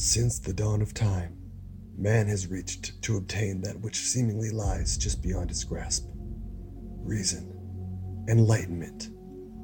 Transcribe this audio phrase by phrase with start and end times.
[0.00, 1.36] Since the dawn of time,
[1.96, 6.06] man has reached to obtain that which seemingly lies just beyond his grasp
[7.02, 7.52] reason,
[8.28, 9.10] enlightenment,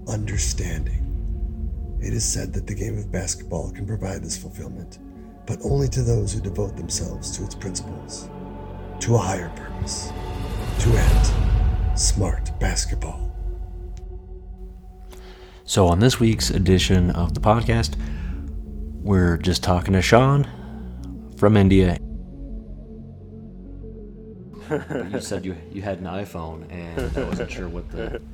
[0.09, 2.01] understanding.
[2.03, 4.99] It is said that the game of basketball can provide this fulfillment,
[5.47, 8.29] but only to those who devote themselves to its principles,
[8.99, 10.09] to a higher purpose,
[10.81, 13.31] to end smart basketball.
[15.63, 17.95] So, on this week's edition of the podcast,
[19.05, 20.49] we're just talking to Sean
[21.37, 21.99] from India.
[25.13, 28.21] you said you, you had an iPhone, and I wasn't sure what the.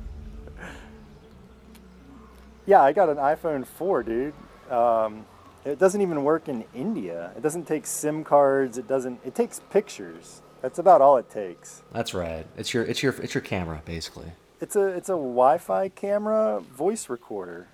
[2.67, 4.33] Yeah, I got an iPhone 4, dude.
[4.69, 5.25] Um,
[5.65, 7.31] it doesn't even work in India.
[7.35, 8.77] It doesn't take SIM cards.
[8.77, 9.19] It doesn't.
[9.25, 10.43] It takes pictures.
[10.61, 11.81] That's about all it takes.
[11.91, 12.45] That's right.
[12.55, 14.31] It's your it's your it's your camera basically.
[14.61, 17.67] It's a it's a Wi-Fi camera voice recorder.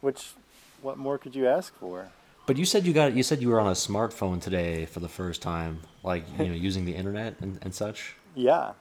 [0.00, 0.32] Which,
[0.84, 2.12] what more could you ask for?
[2.46, 5.08] But you said you got you said you were on a smartphone today for the
[5.08, 8.14] first time, like you know using the internet and, and such.
[8.34, 8.72] Yeah.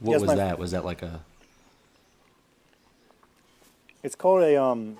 [0.00, 0.58] What Yes, was my- that?
[0.58, 1.20] Was that like a
[4.02, 4.98] It's called a um.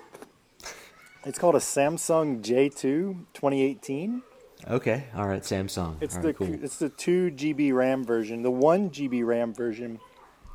[1.25, 4.21] It's called a Samsung J2 2018.
[4.69, 5.05] okay?
[5.15, 5.95] All right, Samsung.
[5.99, 6.63] It's all the right, cool.
[6.63, 8.43] it's the two GB RAM version.
[8.43, 9.99] The one GB RAM version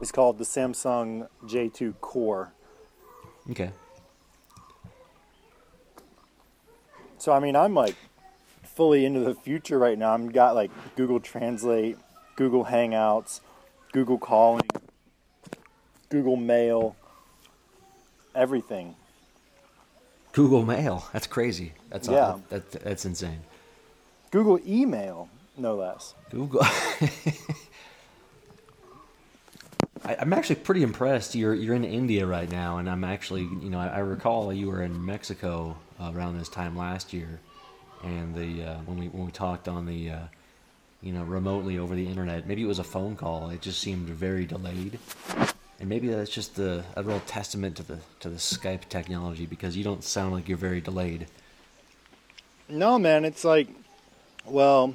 [0.01, 2.53] is called the Samsung J2 Core.
[3.51, 3.71] Okay.
[7.19, 7.97] So I mean, I'm like
[8.63, 10.13] fully into the future right now.
[10.13, 11.97] I'm got like Google Translate,
[12.37, 13.41] Google Hangouts,
[13.93, 14.69] Google Calling,
[16.09, 16.97] Google Mail,
[18.35, 18.97] everything.
[20.33, 21.07] Google Mail.
[21.13, 21.73] That's crazy.
[21.91, 22.39] That's Yeah.
[22.49, 23.41] that, that's insane.
[24.31, 26.15] Google Email, no less.
[26.31, 26.63] Google.
[30.05, 31.35] I, I'm actually pretty impressed.
[31.35, 34.69] You're you're in India right now, and I'm actually you know I, I recall you
[34.69, 37.41] were in Mexico uh, around this time last year,
[38.03, 40.21] and the uh, when we when we talked on the uh,
[41.03, 43.51] you know remotely over the internet, maybe it was a phone call.
[43.51, 44.99] It just seemed very delayed,
[45.79, 49.77] and maybe that's just the a real testament to the to the Skype technology because
[49.77, 51.27] you don't sound like you're very delayed.
[52.69, 53.69] No, man, it's like,
[54.47, 54.95] well,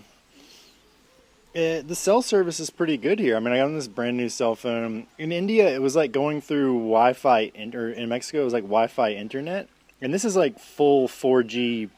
[1.55, 3.35] eh, the cell service is pretty good here.
[3.35, 5.07] I mean, I got on this brand new cell phone.
[5.17, 8.63] In India, it was like going through Wi-Fi, in, or in Mexico, it was like
[8.63, 9.67] Wi-Fi internet,
[10.01, 11.89] and this is like full 4G,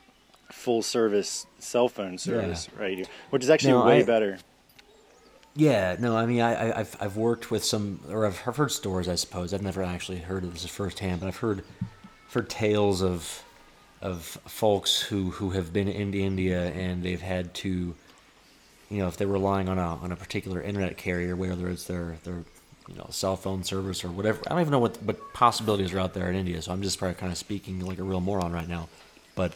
[0.51, 4.37] full service cell phone service right here, which is actually No, way I- better.
[5.59, 8.71] Yeah, no, I mean, I, I, I've, I've worked with some, or I've, I've heard
[8.71, 9.55] stories, I suppose.
[9.55, 11.63] I've never actually heard of this firsthand, but I've heard,
[12.31, 13.41] heard tales of,
[13.99, 17.95] of folks who, who have been in India and they've had to,
[18.89, 22.17] you know, if they're relying on a, on a particular internet carrier, whether it's their,
[22.23, 22.43] their,
[22.87, 24.39] you know, cell phone service or whatever.
[24.47, 26.97] I don't even know what, what possibilities are out there in India, so I'm just
[26.97, 28.87] probably kind of speaking like a real moron right now.
[29.35, 29.53] But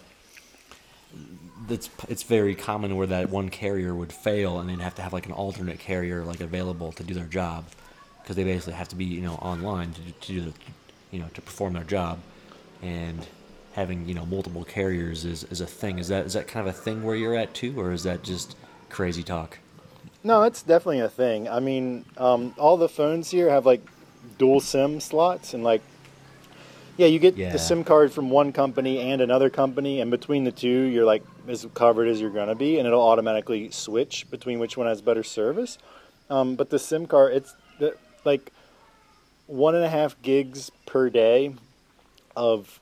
[1.70, 5.14] it's it's very common where that one carrier would fail and they'd have to have
[5.14, 7.66] like an alternate carrier like available to do their job
[8.22, 10.53] because they basically have to be you know online to, to do the,
[11.12, 12.20] you know to perform their job
[12.81, 13.28] and
[13.74, 16.75] having you know multiple carriers is, is a thing is that is that kind of
[16.75, 18.56] a thing where you're at too or is that just
[18.91, 19.57] crazy talk
[20.24, 21.50] No, it's definitely a thing.
[21.50, 23.81] I mean, um, all the phones here have like
[24.38, 25.81] dual SIM slots, and like,
[26.97, 27.52] yeah, you get Yeah.
[27.52, 31.24] the SIM card from one company and another company, and between the two, you're like
[31.47, 35.23] as covered as you're gonna be, and it'll automatically switch between which one has better
[35.23, 35.79] service.
[36.29, 38.52] Um, but the SIM card, it's the, like
[39.47, 41.56] one and a half gigs per day
[42.35, 42.79] of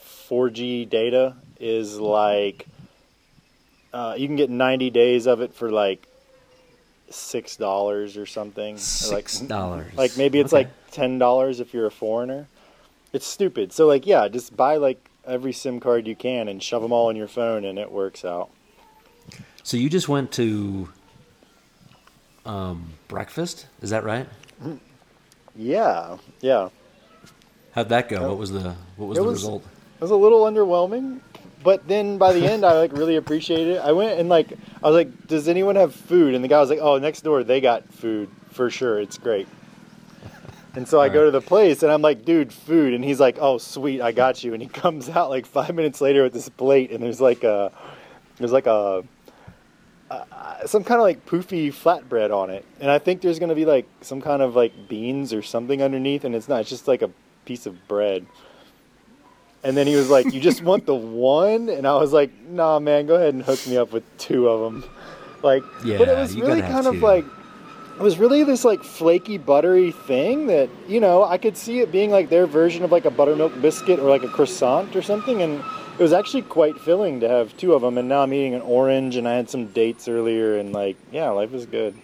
[0.00, 2.66] 4G data is like
[3.96, 6.06] uh, you can get 90 days of it for like
[7.08, 8.74] six dollars or something.
[8.74, 10.64] Like six dollars like maybe it's Okay.
[10.64, 12.46] like ten dollars if you're a foreigner.
[13.12, 13.72] It's stupid.
[13.72, 17.08] So like yeah, just buy like every SIM card you can and shove them all
[17.10, 18.50] in your phone, and it works out.
[19.62, 20.88] so you just went to
[22.44, 24.28] um, breakfast is that right
[25.56, 26.68] Yeah, yeah.
[27.72, 29.62] how'd that go what was the what was the was- result
[29.96, 31.20] It was a little underwhelming,
[31.66, 33.78] but then by the end, I like really appreciated it.
[33.80, 34.52] I went and like
[34.84, 37.42] I was like, "Does anyone have food?" And the guy was like, "Oh, next door
[37.42, 39.00] they got food for sure.
[39.00, 39.48] It's great."
[40.76, 43.38] And so I go to the place and I'm like, "Dude, food." And he's like,
[43.40, 46.48] "Oh, sweet, I got you." And he comes out like five minutes later with this
[46.48, 47.72] plate, and there's like a
[48.36, 49.02] there's like a
[50.08, 53.64] uh, some kind of like poofy flatbread on it, and I think there's gonna be
[53.64, 56.60] like some kind of like beans or something underneath, and it's not.
[56.60, 57.10] It's just like a
[57.44, 58.24] piece of bread.
[59.66, 62.78] And then he was like, "You just want the one?" And I was like, "Nah,
[62.78, 64.84] man, go ahead and hook me up with two of them."
[65.42, 65.64] Like,
[65.98, 67.24] but it was really kind of like
[67.96, 71.90] it was really this like flaky buttery thing that you know I could see it
[71.90, 75.42] being like their version of like a buttermilk biscuit or like a croissant or something,
[75.42, 75.64] and
[75.98, 77.98] it was actually quite filling to have two of them.
[77.98, 81.30] And now I'm eating an orange, and I had some dates earlier, and like yeah,
[81.30, 81.96] life is good.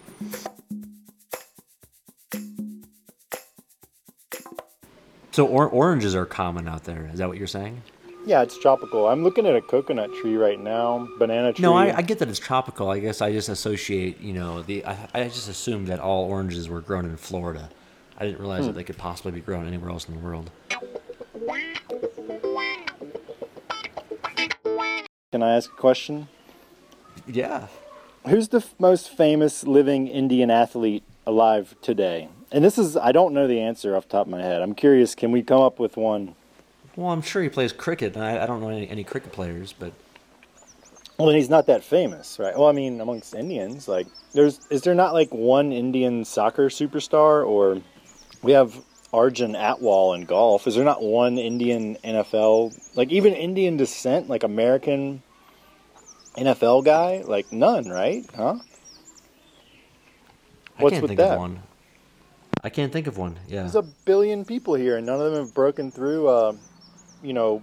[5.32, 7.08] So or- oranges are common out there.
[7.12, 7.82] Is that what you're saying?
[8.24, 9.08] Yeah, it's tropical.
[9.08, 11.62] I'm looking at a coconut tree right now, banana tree.
[11.62, 12.88] No, I, I get that it's tropical.
[12.88, 16.68] I guess I just associate, you know, the I, I just assumed that all oranges
[16.68, 17.68] were grown in Florida.
[18.18, 18.76] I didn't realize that hmm.
[18.76, 20.50] they could possibly be grown anywhere else in the world.
[25.32, 26.28] Can I ask a question?
[27.26, 27.68] Yeah.
[28.28, 32.28] Who's the f- most famous living Indian athlete alive today?
[32.52, 34.60] And this is, I don't know the answer off the top of my head.
[34.62, 36.34] I'm curious, can we come up with one?
[36.96, 39.72] Well, I'm sure he plays cricket, and I, I don't know any, any cricket players,
[39.72, 39.94] but
[41.18, 42.54] Well, then he's not that famous, right?
[42.56, 47.46] Well, I mean, amongst Indians, like, there's, is there not like one Indian soccer superstar?
[47.46, 47.80] Or
[48.42, 48.76] we have
[49.14, 50.66] Arjun Atwal in golf.
[50.66, 55.22] Is there not one Indian NFL, like, even Indian descent, like American
[56.36, 57.22] NFL guy?
[57.26, 58.26] Like, none, right?
[58.36, 58.56] Huh?
[60.78, 61.32] I What's can't with think that?
[61.32, 61.62] of one.
[62.64, 63.38] I can't think of one.
[63.48, 63.60] Yeah.
[63.62, 66.52] There's a billion people here, and none of them have broken through, uh,
[67.22, 67.62] you know,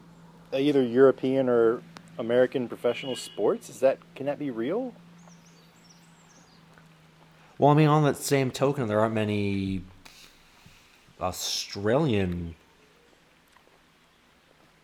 [0.54, 1.82] either European or
[2.18, 3.70] American professional sports.
[3.70, 4.94] Is that can that be real?
[7.58, 9.84] Well, I mean, on that same token, there aren't many
[11.20, 12.56] Australian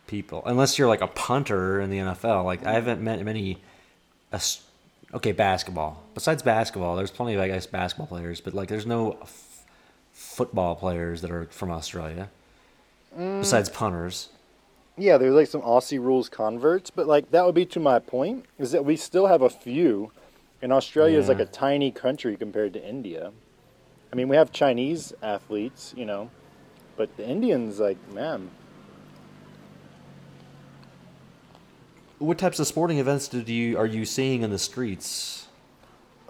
[0.06, 2.44] people, unless you're like a punter in the NFL.
[2.44, 3.58] Like, I haven't met many.
[5.14, 6.02] Okay, basketball.
[6.14, 9.18] Besides basketball, there's plenty of, I guess, basketball players, but like, there's no
[10.16, 12.30] football players that are from Australia.
[13.14, 14.30] Besides punters.
[14.96, 18.46] Yeah, there's like some Aussie rules converts, but like that would be to my point
[18.58, 20.10] is that we still have a few,
[20.62, 23.32] and Australia is like a tiny country compared to India.
[24.10, 26.30] I mean, we have Chinese athletes, you know,
[26.96, 28.50] but the Indians, like, man,
[32.18, 35.48] What types of sporting events did you are you seeing in the streets?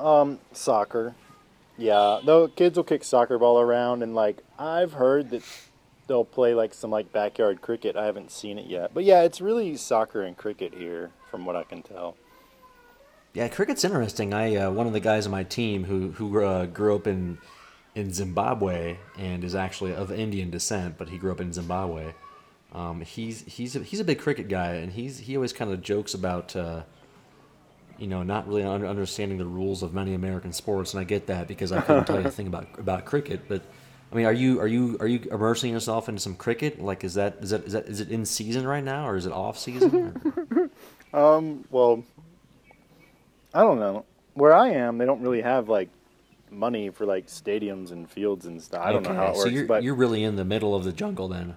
[0.01, 1.15] Um, soccer.
[1.79, 5.43] Yeah, though kids will kick soccer ball around, and like I've heard that
[6.07, 7.97] they'll play like some like backyard cricket.
[7.97, 11.57] I haven't seen it yet, but yeah, it's really soccer and cricket here, from what
[11.57, 12.17] I can tell.
[13.35, 14.33] Yeah, cricket's interesting.
[14.33, 17.39] I uh, one of the guys on my team who who uh, grew up in
[17.95, 22.13] in Zimbabwe and is actually of Indian descent, but he grew up in Zimbabwe.
[22.73, 25.83] Um, he's he's a, he's a big cricket guy, and he's he always kind of
[25.83, 26.83] jokes about uh,
[27.99, 31.27] you know not really un- understanding the rules of many American sports, and I get
[31.27, 33.49] that because I couldn't tell you a thing about about cricket.
[33.49, 33.63] But
[34.13, 36.81] I mean, are you are you are you immersing yourself into some cricket?
[36.81, 39.27] Like, is that is that is that is it in season right now, or is
[39.27, 40.71] it off season?
[41.13, 42.05] Um, well,
[43.55, 44.05] I don't know.
[44.35, 45.89] Where I am, they don't really have like
[46.51, 48.85] money for like stadiums and fields and stuff.
[48.85, 50.85] I don't know how it so works, you're but you're really in the middle of
[50.85, 51.57] the jungle then.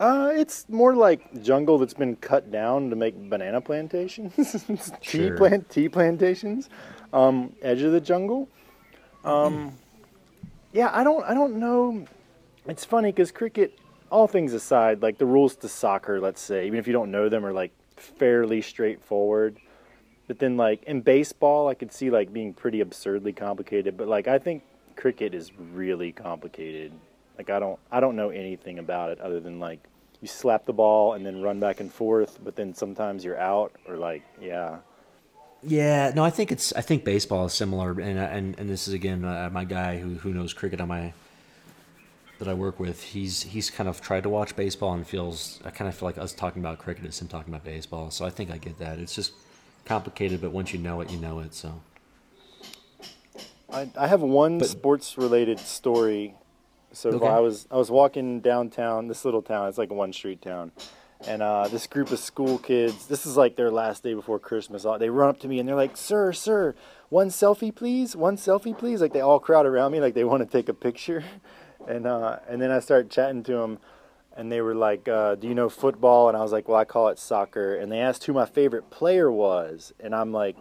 [0.00, 4.34] Uh, it's more like jungle that's been cut down to make banana plantations,
[5.00, 5.36] tea Sure.
[5.36, 6.68] plant tea plantations,
[7.12, 8.48] um, edge of the jungle.
[9.24, 9.72] Um,
[10.72, 12.06] yeah, I don't I don't know.
[12.66, 13.78] It's funny because cricket,
[14.10, 17.28] all things aside, like the rules to soccer, let's say, even if you don't know
[17.28, 19.58] them, are like fairly straightforward.
[20.26, 23.96] But then, like in baseball, I could see like being pretty absurdly complicated.
[23.96, 24.62] But like I think
[24.96, 26.92] cricket is really complicated.
[27.38, 29.80] Like I don't I don't know anything about it other than like
[30.20, 32.38] you slap the ball and then run back and forth.
[32.42, 34.78] But then sometimes you're out or like yeah.
[35.62, 38.94] Yeah, no, I think it's I think baseball is similar, and and and this is
[38.94, 41.12] again uh, my guy who who knows cricket on my
[42.38, 43.02] that I work with.
[43.02, 46.18] He's he's kind of tried to watch baseball and feels I kind of feel like
[46.18, 48.10] us talking about cricket is him talking about baseball.
[48.10, 48.98] So I think I get that.
[48.98, 49.32] It's just
[49.84, 51.54] complicated, but once you know it, you know it.
[51.54, 51.80] So
[53.70, 56.34] I, I have one But- sports related story.
[56.96, 57.26] So Okay.
[57.26, 59.68] I was I was walking downtown, this little town.
[59.68, 60.72] It's like a one street town,
[61.26, 63.06] and uh, this group of school kids.
[63.06, 64.86] This is like their last day before Christmas.
[64.86, 66.74] uh, They run up to me and they're like, "Sir, sir,
[67.10, 68.16] one selfie, please.
[68.16, 70.74] One selfie, please." Like they all crowd around me, like they want to take a
[70.74, 71.22] picture,
[71.86, 73.78] and uh, and then I start chatting to them.
[74.34, 76.86] And they were like, uh, "Do you know football?" And I was like, "Well, I
[76.86, 80.56] call it soccer." And they asked who my favorite player was, and I'm like,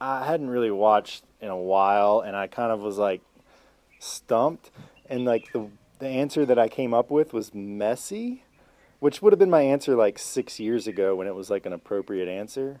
[0.00, 3.20] I hadn't really watched in a while, and I kind of was like
[4.00, 4.72] stumped.
[5.08, 5.68] And like the
[5.98, 8.40] the answer that I came up with was Messi,
[9.00, 11.72] which would have been my answer like six years ago when it was like an
[11.72, 12.80] appropriate answer.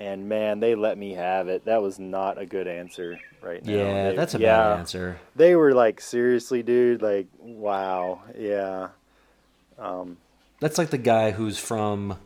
[0.00, 1.64] And man, they let me have it.
[1.64, 3.72] That was not a good answer right now.
[3.72, 5.18] yeah, They- that's a yeah, bad answer.
[5.36, 7.00] They were like, seriously, dude.
[7.02, 8.88] Like, wow, yeah.
[9.78, 10.16] Um,
[10.60, 12.18] That's like the guy who's from,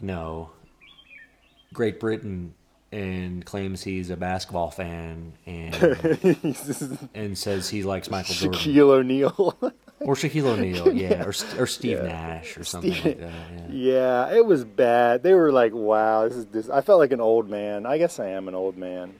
[0.00, 0.50] you know,
[1.72, 2.54] Great Britain
[2.90, 5.74] and claims he's a basketball fan and
[7.14, 9.58] and says he likes Michael Jordan Shaquille O'Neal.
[10.00, 13.32] or Shaquille O'Neal, yeah, or or Steve Nash or something like that.
[13.70, 14.28] Yeah.
[14.28, 15.22] yeah, it was bad.
[15.22, 17.84] They were like, "Wow, this is this." I felt like an old man.
[17.84, 19.14] I guess I am an old man.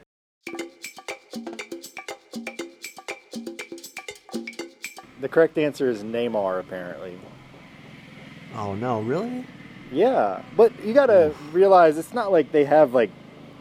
[5.21, 7.19] The correct answer is Neymar, apparently.
[8.57, 9.45] Oh no, really?
[9.91, 13.11] Yeah, but you gotta realize it's not like they have like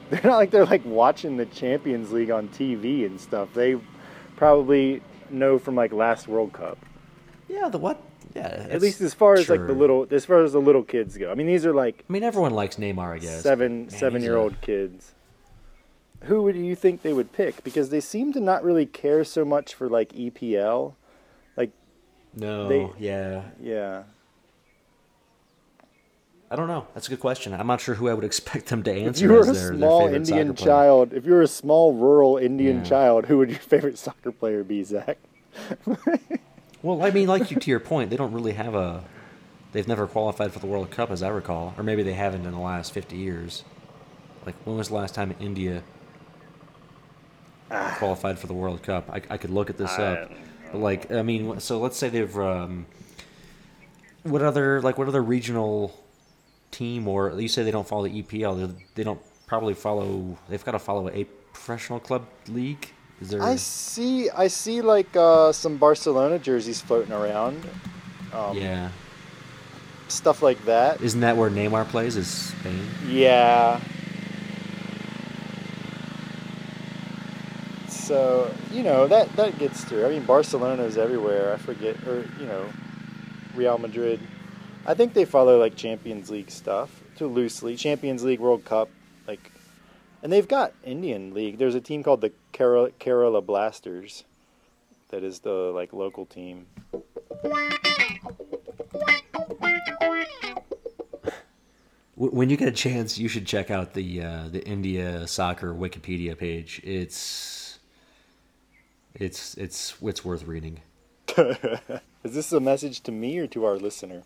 [0.10, 3.50] they're not like they're like watching the Champions League on TV and stuff.
[3.54, 3.78] They
[4.36, 6.78] probably know from like last World Cup.
[7.48, 8.02] Yeah, the what?
[8.36, 11.18] Yeah, At least as far as like the little as far as the little kids
[11.18, 11.32] go.
[11.32, 13.42] I mean, these are like I mean, everyone likes Neymar, I guess.
[13.42, 15.14] seven Man, seven year a- old kids.
[16.24, 17.64] Who would you think they would pick?
[17.64, 20.94] Because they seem to not really care so much for like EPL.
[21.56, 21.72] Like,
[22.36, 24.04] No, they- yeah, yeah.
[26.50, 26.88] I don't know.
[26.94, 27.54] That's a good question.
[27.54, 29.26] I'm not sure who I would expect them to answer.
[29.26, 31.48] If you were as a their, their small favorite Indian child, if you were a
[31.48, 32.84] small rural Indian Yeah.
[32.84, 35.18] child, who would your favorite soccer player be, Zach?
[36.84, 39.04] Well, I mean, like you to your point, they don't really have a.
[39.72, 42.52] They've never qualified for the World Cup, as I recall, or maybe they haven't in
[42.52, 43.64] the last 50 years.
[44.46, 45.84] Like, when was the last time India
[47.98, 49.10] qualified for the World Cup?
[49.10, 50.32] I, I could look at this I up.
[50.72, 52.38] But like, I mean, so let's say they've.
[52.38, 52.86] Um,
[54.24, 55.98] what other like what other regional
[56.72, 58.76] team or you say they don't follow the EPL?
[58.76, 60.38] They, they don't probably follow.
[60.50, 62.92] They've got to follow a professional club league.
[63.22, 63.42] Is there?
[63.42, 64.30] I see.
[64.30, 67.66] I see like uh, some Barcelona jerseys floating around.
[68.34, 68.90] Um, yeah.
[70.08, 71.02] Stuff like that.
[71.02, 72.16] Isn't that where Neymar plays?
[72.16, 72.88] Is Spain?
[73.08, 73.82] Yeah.
[77.90, 80.06] So you know that that gets through.
[80.06, 81.54] I mean, Barcelona's everywhere.
[81.54, 82.66] I forget, or you know,
[83.56, 84.20] Real Madrid.
[84.88, 87.76] I think they follow like Champions League stuff too loosely.
[87.76, 88.90] Champions League, World Cup,
[89.28, 89.52] like,
[90.24, 91.58] and they've got Indian League.
[91.58, 94.24] There's a team called the Kerala, Kerala Blasters,
[95.10, 96.68] that is the like local team.
[102.16, 106.38] When you get a chance, you should check out the uh, the India soccer Wikipedia
[106.38, 106.80] page.
[106.84, 107.80] It's
[109.14, 110.80] it's it's it's worth reading.
[111.38, 114.24] Is this a message to me or to our listener?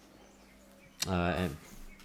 [1.08, 1.55] Uh, and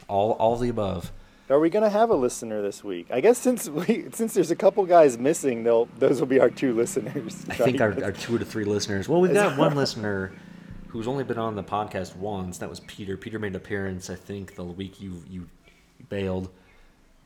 [0.08, 1.12] all all the above.
[1.48, 3.06] Are we gonna have a listener this week?
[3.10, 6.50] I guess since we since there's a couple guys missing, they'll those will be our
[6.50, 7.44] two listeners.
[7.48, 9.08] I think our, our two to three listeners.
[9.08, 10.32] Well, we've got one listener
[10.88, 12.58] who's only been on the podcast once.
[12.58, 13.16] That was Peter.
[13.16, 15.46] Peter made an appearance, I think, the week you you
[16.08, 16.50] bailed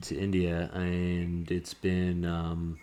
[0.02, 2.24] to India, and it's been.
[2.24, 2.78] Um,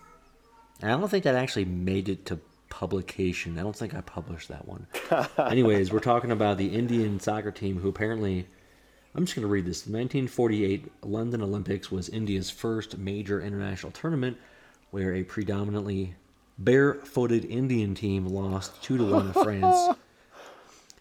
[0.81, 2.39] I don't think that actually made it to
[2.69, 3.59] publication.
[3.59, 4.87] I don't think I published that one.
[5.37, 8.47] Anyways, we're talking about the Indian soccer team who apparently.
[9.15, 9.81] I'm just going to read this.
[9.81, 14.37] The 1948 London Olympics was India's first major international tournament
[14.91, 16.15] where a predominantly
[16.57, 19.97] barefooted Indian team lost 2 to 1 to France.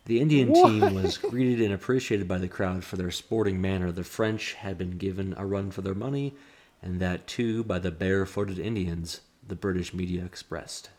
[0.07, 3.91] The Indian team was greeted and appreciated by the crowd for their sporting manner.
[3.91, 6.35] The French had been given a run for their money,
[6.81, 10.91] and that too by the barefooted Indians, the British media expressed.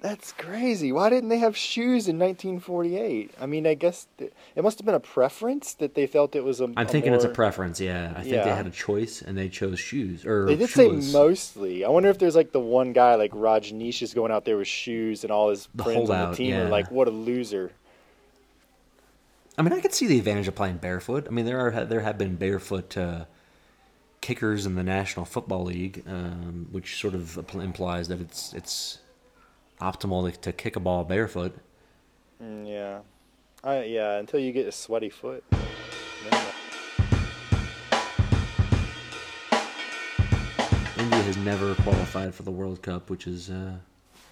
[0.00, 0.92] That's crazy.
[0.92, 3.32] Why didn't they have shoes in 1948?
[3.38, 6.42] I mean, I guess th- it must have been a preference that they felt it
[6.42, 6.70] was a.
[6.74, 8.14] I'm thinking it's a preference, yeah.
[8.16, 11.06] I think they had a choice and they chose shoes or They did shoeless.
[11.06, 11.84] say mostly.
[11.84, 14.68] I wonder if there's like the one guy like Rajneesh is going out there with
[14.68, 16.62] shoes and all his The friends on the team yeah.
[16.62, 17.70] are like, what a loser.
[19.58, 21.26] I mean, I could see the advantage of playing barefoot.
[21.28, 23.26] I mean, there are there have been barefoot uh,
[24.22, 28.98] kickers in the National Football League, um, which sort of impl- implies that it's it's
[29.80, 31.56] optimal to, to kick a ball barefoot.
[32.42, 33.00] Mm, yeah.
[33.62, 35.44] I, yeah, until you get a sweaty foot.
[40.96, 43.76] India has never qualified for the World Cup, which is uh,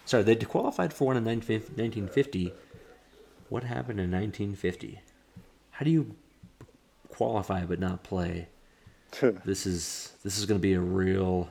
[0.05, 2.53] sorry they qualified for one in 1950.
[3.49, 5.01] What happened in 1950?
[5.71, 6.15] How do you
[7.09, 8.49] qualify but not play?
[9.45, 11.51] This is this is going to be a real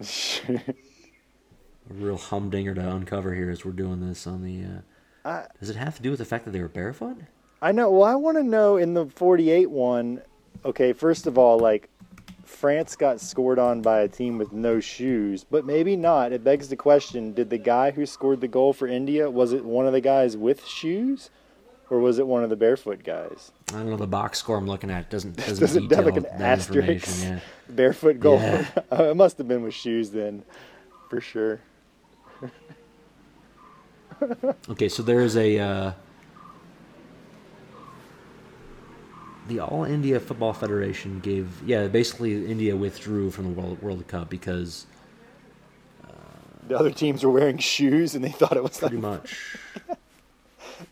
[1.90, 4.64] a real humdinger to uncover here as we're doing this on the.
[4.64, 4.80] Uh,
[5.28, 7.16] I, does it have to do with the fact that they were barefoot?
[7.60, 7.90] I know.
[7.90, 10.22] Well, I want to know in the 48 one.
[10.64, 11.88] Okay, first of all, like
[12.44, 16.32] France got scored on by a team with no shoes, but maybe not.
[16.32, 19.64] It begs the question: Did the guy who scored the goal for India was it
[19.64, 21.30] one of the guys with shoes,
[21.90, 23.52] or was it one of the barefoot guys?
[23.70, 23.96] I don't know.
[23.96, 27.22] The box score I'm looking at doesn't doesn't, Does it detail have like an asterisk?
[27.22, 27.40] Yeah.
[27.68, 28.38] Barefoot goal.
[28.38, 28.66] Yeah.
[28.92, 30.44] it must have been with shoes then,
[31.10, 31.60] for sure.
[34.70, 35.58] Okay, so there is a.
[35.58, 35.92] Uh,
[39.48, 44.30] the All India Football Federation gave yeah basically India withdrew from the World World Cup
[44.30, 44.86] because
[46.68, 49.56] The other teams were wearing shoes and they thought it was like pretty much.
[49.88, 49.98] it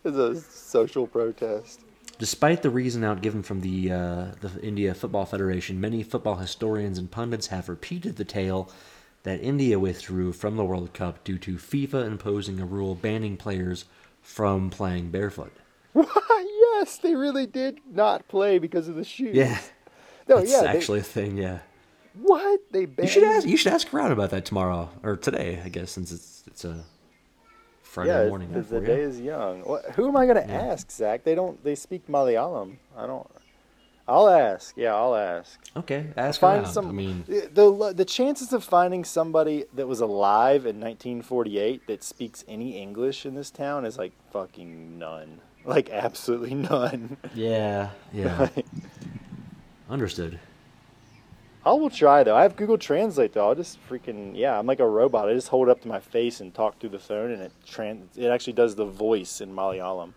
[0.03, 1.81] was a social protest.
[2.17, 6.97] Despite the reason out given from the uh, the India Football Federation, many football historians
[6.97, 8.71] and pundits have repeated the tale
[9.25, 13.85] that India withdrew from the World Cup due to FIFA imposing a rule banning players
[14.21, 15.51] from playing barefoot.
[15.95, 19.35] yes, they really did not play because of the shoes.
[19.35, 19.59] Yeah,
[20.29, 21.37] no, that's yeah, they- actually a thing.
[21.37, 21.59] Yeah,
[22.13, 23.47] what they banned you should ask.
[23.47, 26.83] You should ask around about that tomorrow or today, I guess, since it's it's a
[27.81, 28.51] Friday yeah, morning.
[28.51, 29.63] the, the day is young.
[29.95, 30.61] Who am I gonna Yeah.
[30.71, 31.23] ask, Zach?
[31.23, 31.63] They don't.
[31.63, 32.75] They speak Malayalam.
[32.95, 33.27] I don't.
[34.07, 34.75] I'll ask.
[34.77, 35.59] Yeah, I'll ask.
[35.75, 36.71] Okay, ask Find around.
[36.71, 36.87] some.
[36.89, 42.43] I mean, the the chances of finding somebody that was alive in 1948 that speaks
[42.47, 45.41] any English in this town is like fucking none.
[45.65, 47.17] Like absolutely none.
[47.33, 48.49] yeah, yeah,
[49.89, 50.39] understood.
[51.65, 52.35] I will try though.
[52.35, 53.47] I have Google Translate though.
[53.47, 54.59] I'll just freaking yeah.
[54.59, 55.27] I'm like a robot.
[55.27, 57.51] I just hold it up to my face and talk through the phone, and it
[57.65, 58.15] trans.
[58.15, 60.13] It actually does the voice in Malayalam.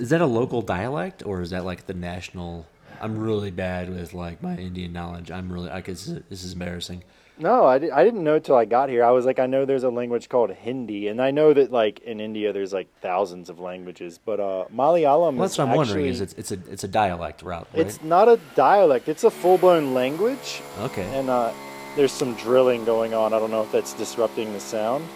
[0.00, 2.66] Is that a local dialect or is that like the national?
[3.00, 5.30] I'm really bad with like my Indian knowledge.
[5.30, 7.04] I'm really I guess this is embarrassing.
[7.40, 9.02] No, I, di- I didn't know till I got here.
[9.02, 12.00] I was like, I know there's a language called Hindi, and I know that like
[12.00, 15.36] in India there's like thousands of languages, but uh, Malayalam.
[15.36, 16.06] Well, is that's what I'm wondering.
[16.06, 17.86] Is it's it's a it's a dialect route, right?
[17.86, 19.08] It's not a dialect.
[19.08, 21.08] It's a full blown language, okay.
[21.18, 21.52] and uh,
[21.96, 23.32] there's some drilling going on.
[23.32, 25.08] I don't know if that's disrupting the sound.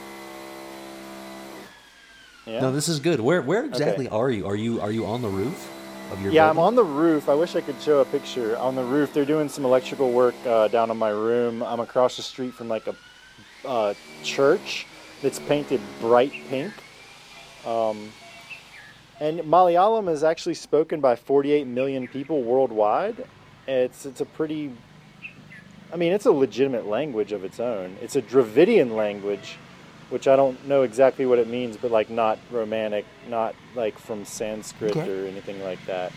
[2.46, 2.60] Yeah.
[2.60, 3.20] No, this is good.
[3.20, 4.16] Where where exactly Okay.
[4.16, 4.46] are you?
[4.46, 5.70] Are you are you on the roof
[6.12, 6.32] of your?
[6.32, 7.28] Yeah, I'm on the roof.
[7.28, 8.56] I wish I could show a picture.
[8.58, 11.62] On the roof, they're doing some electrical work uh, down in my room.
[11.62, 12.94] I'm across the street from like a
[13.66, 14.86] uh, church
[15.22, 16.72] that's painted bright pink.
[17.66, 18.10] Um,
[19.20, 23.24] and Malayalam is actually spoken by 48 million people worldwide.
[23.66, 24.70] It's it's a pretty,
[25.92, 27.96] I mean, it's a legitimate language of its own.
[28.02, 29.56] It's a Dravidian language,
[30.10, 34.24] which I don't know exactly what it means, but like not romantic, not like from
[34.24, 35.10] Sanskrit Okay.
[35.10, 36.12] or anything like that.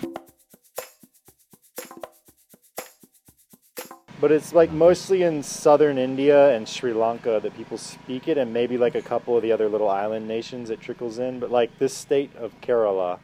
[4.20, 8.52] But it's like mostly in southern India and Sri Lanka that people speak it, and
[8.52, 11.40] maybe like a couple of the other little island nations it trickles in.
[11.40, 13.20] But like this state of Kerala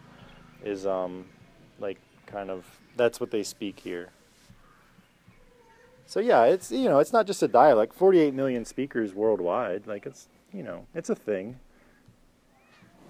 [0.64, 1.26] is um
[1.80, 4.10] like kind of that's what they speak here.
[6.06, 7.96] So yeah, it's you know it's not just a dialect.
[7.96, 9.88] Forty eight million speakers worldwide.
[9.88, 11.60] Like it's you know it's a thing.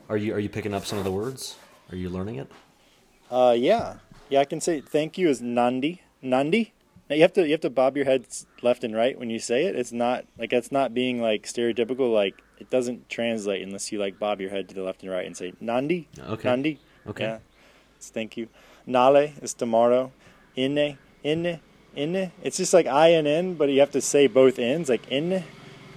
[0.09, 1.55] Are you are you picking up some of the words?
[1.91, 2.51] Are you learning it?
[3.29, 3.97] Uh, yeah,
[4.29, 4.39] yeah.
[4.39, 6.01] I can say thank you is Nandi.
[6.21, 6.73] Nandi.
[7.09, 8.25] Now, you have to you have to bob your head
[8.61, 9.75] left and right when you say it.
[9.75, 12.13] It's not like that's not being like stereotypical.
[12.13, 15.25] Like it doesn't translate unless you like bob your head to the left and right
[15.25, 16.07] and say Nandi.
[16.19, 16.49] Okay.
[16.49, 16.79] Nandi.
[17.07, 17.25] Okay.
[17.25, 17.39] Yeah.
[17.97, 18.47] It's thank you.
[18.85, 20.11] Nale is tomorrow.
[20.55, 20.97] Inne.
[21.23, 21.59] Inne.
[21.95, 22.31] Inne.
[22.41, 24.89] It's just like I and N, but you have to say both ends.
[24.89, 25.43] Like Inne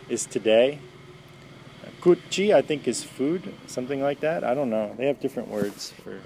[0.08, 0.80] is today.
[2.06, 4.44] Kuchi, I think, is food, something like that.
[4.44, 4.94] I don't know.
[4.96, 6.20] They have different words for.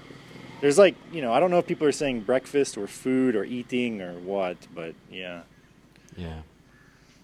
[0.59, 3.43] There's like, you know, I don't know if people are saying breakfast or food or
[3.43, 5.41] eating or what, but yeah.
[6.15, 6.41] Yeah.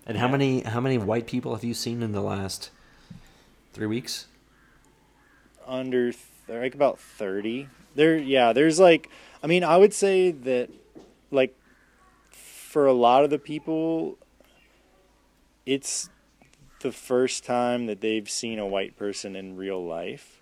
[0.07, 2.71] And how many how many white people have you seen in the last
[3.73, 4.25] three weeks?
[5.67, 7.67] Under, th- like about 30.
[7.93, 9.07] There, yeah, there's like,
[9.43, 10.71] I mean, I would say that,
[11.29, 11.55] like,
[12.31, 14.17] for a lot of the people,
[15.67, 16.09] it's
[16.87, 20.39] the first time that they've seen a white person in real life,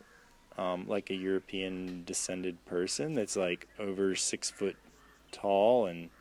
[0.60, 4.76] um, like a European descended person that's like over six foot
[5.32, 6.12] tall and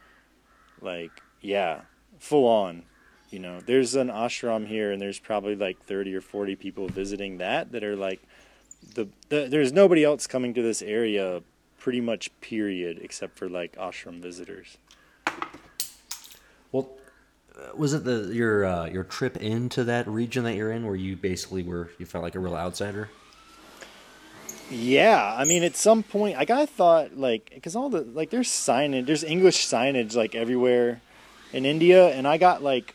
[0.80, 1.10] like
[1.42, 1.82] yeah,
[2.18, 2.84] full on.
[3.28, 7.36] You know, there's an ashram here, and there's probably like thirty or forty people visiting
[7.36, 8.22] that that are like
[8.94, 11.42] the, the there's nobody else coming to this area
[11.78, 14.78] pretty much period except for like ashram visitors.
[16.72, 16.88] Well,
[17.76, 21.16] was it the your uh, your trip into that region that you're in where you
[21.16, 23.10] basically were you felt like a real outsider?
[24.70, 28.48] Yeah, I mean, at some point, like I thought, like, because all the like, there's
[28.48, 31.00] signage, there's English signage like everywhere
[31.52, 32.94] in India, and I got like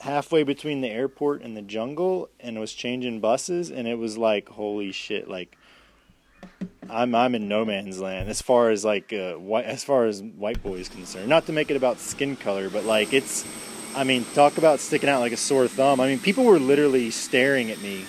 [0.00, 4.48] halfway between the airport and the jungle, and was changing buses, and it was like,
[4.48, 5.56] holy shit, like.
[6.88, 10.22] I'm I'm in no man's land as far as like uh, white as far as
[10.22, 11.28] white boys concerned.
[11.28, 13.44] Not to make it about skin color, but like it's,
[13.96, 16.00] I mean, talk about sticking out like a sore thumb.
[16.00, 18.04] I mean, people were literally staring at me,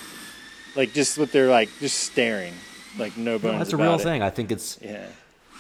[0.76, 2.54] like just with their like just staring,
[2.98, 3.54] like no bones.
[3.54, 4.02] No, that's a real it.
[4.02, 4.22] thing.
[4.22, 5.08] I think it's Yeah.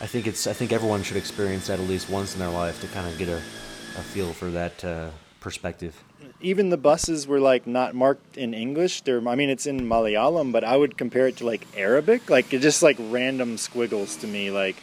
[0.02, 2.80] I think it's I think everyone should experience that at least once in their life
[2.82, 5.10] to kind of get a, a feel for that uh,
[5.42, 5.96] perspective.
[6.42, 9.02] even the buses were like not marked in English.
[9.02, 12.54] They're, I mean, it's in Malayalam, but I would compare it to like Arabic, like
[12.54, 14.78] it just like random squiggles to me, like,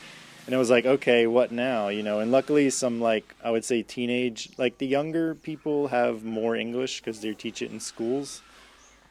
[0.47, 2.21] and it was like, okay, what now, you know?
[2.21, 7.01] And luckily, some like I would say teenage, like the younger people have more English
[7.01, 8.43] because they teach it in schools.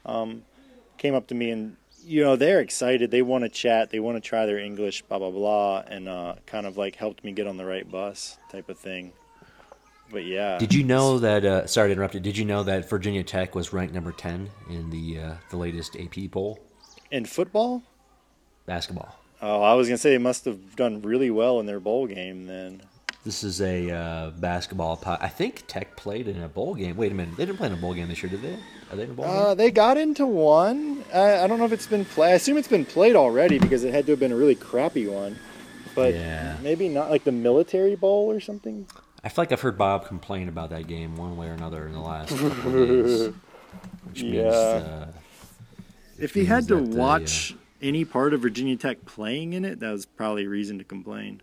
[0.05, 0.43] Um,
[0.97, 3.11] came up to me and you know they're excited.
[3.11, 3.89] They want to chat.
[3.89, 7.23] They want to try their English, blah blah blah, and uh, kind of like helped
[7.23, 9.11] me get on the right bus, type of thing.
[10.11, 10.59] But yeah.
[10.59, 11.43] Did you know that?
[11.43, 12.19] Uh, sorry to interrupt you.
[12.19, 15.97] Did you know that Virginia Tech was ranked number ten in the uh, the latest
[15.97, 16.59] AP poll?
[17.11, 17.83] in football?
[18.65, 19.17] Basketball.
[19.47, 22.47] Oh, I was gonna say they must have done really well in their bowl game
[22.47, 22.81] then.
[23.23, 24.97] This is a uh, basketball.
[24.97, 26.95] Po- I think Tech played in a bowl game.
[26.97, 28.57] Wait a minute, they didn't play in a bowl game this year, did they?
[28.91, 29.57] Are they in a bowl Uh, game?
[29.57, 31.03] they got into one.
[31.13, 32.29] I, I don't know if it's been played.
[32.31, 35.07] I assume it's been played already because it had to have been a really crappy
[35.07, 35.37] one.
[35.93, 36.57] But Yeah.
[36.61, 38.87] maybe not like the military bowl or something.
[39.23, 41.93] I feel like I've heard Bob complain about that game one way or another in
[41.93, 43.33] the last couple of days.
[44.09, 44.49] Which means, Yeah.
[44.51, 45.07] uh,
[46.19, 49.65] If he means had to that, uh, watch any part of Virginia Tech playing in
[49.65, 51.41] it, that was probably a reason to complain.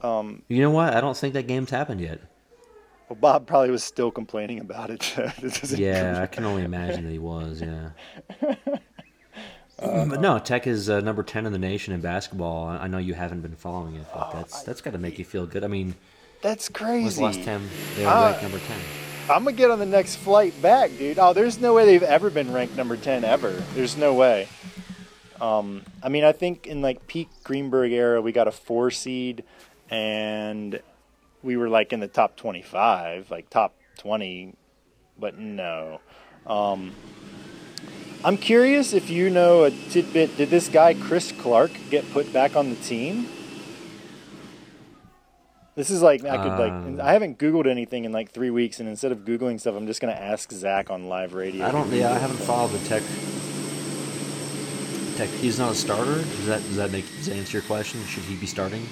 [0.00, 0.94] Um, you know what?
[0.94, 2.20] I don't think that game's happened yet.
[3.08, 5.14] well, Bob probably was still complaining about it.
[5.78, 7.62] Yeah, I can only imagine that he was.
[7.62, 7.90] Yeah.
[9.78, 12.66] but no, Tech is uh, number ten in the nation in basketball.
[12.66, 15.24] I I know you haven't been following it, but that's that's got to make you
[15.24, 15.64] feel good.
[15.64, 15.94] I mean,
[16.42, 18.26] That's when was last time they were Ah.
[18.26, 18.78] ranked number ten?
[19.30, 21.18] I'm gonna get on the next flight back, dude.
[21.18, 23.50] Oh, there's no way they've ever been ranked number ten ever.
[23.74, 24.48] There's no way.
[25.40, 29.44] Um, I mean, I think in like peak Greenberg era, we got a four seed,
[29.90, 30.78] and
[31.42, 34.54] we were like in the top 25, like top 20,
[35.18, 36.00] but no.
[36.46, 36.92] Um,
[38.24, 40.36] I'm curious if you know a tidbit.
[40.36, 43.26] Did this guy Chris Clarke get put back on the team?
[45.76, 48.78] This is like I could Um, like I haven't Googled anything in like three weeks,
[48.78, 51.66] and instead of googling stuff, I'm just gonna ask Zach on live radio.
[51.66, 51.90] I don't.
[51.92, 53.02] Yeah, I haven't followed the Tech.
[55.16, 55.28] Tech.
[55.30, 56.14] He's not a starter.
[56.14, 58.04] Does that does that make does that answer your question?
[58.04, 58.86] Should he be starting?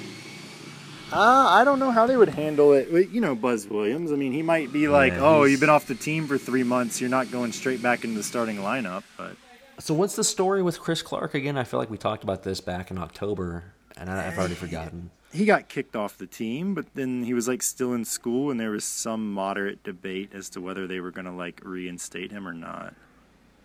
[1.12, 2.88] Uh, I don't know how they would handle it.
[3.11, 4.12] You know, Buzz Williams.
[4.12, 6.62] I mean, he might be like, Yeah, "Oh, you've been off the team for three
[6.62, 7.01] months.
[7.01, 9.37] You're not going straight back into the starting lineup." But
[9.79, 11.57] So what's the story with Chris Clarke again?
[11.59, 13.64] I feel like we talked about this back in October,
[13.97, 15.11] and I, I've already forgotten.
[15.33, 16.75] He got kicked off the team.
[16.75, 20.49] But then he was like still in school, and there was some moderate debate as
[20.51, 22.95] to whether they were going to like reinstate him or not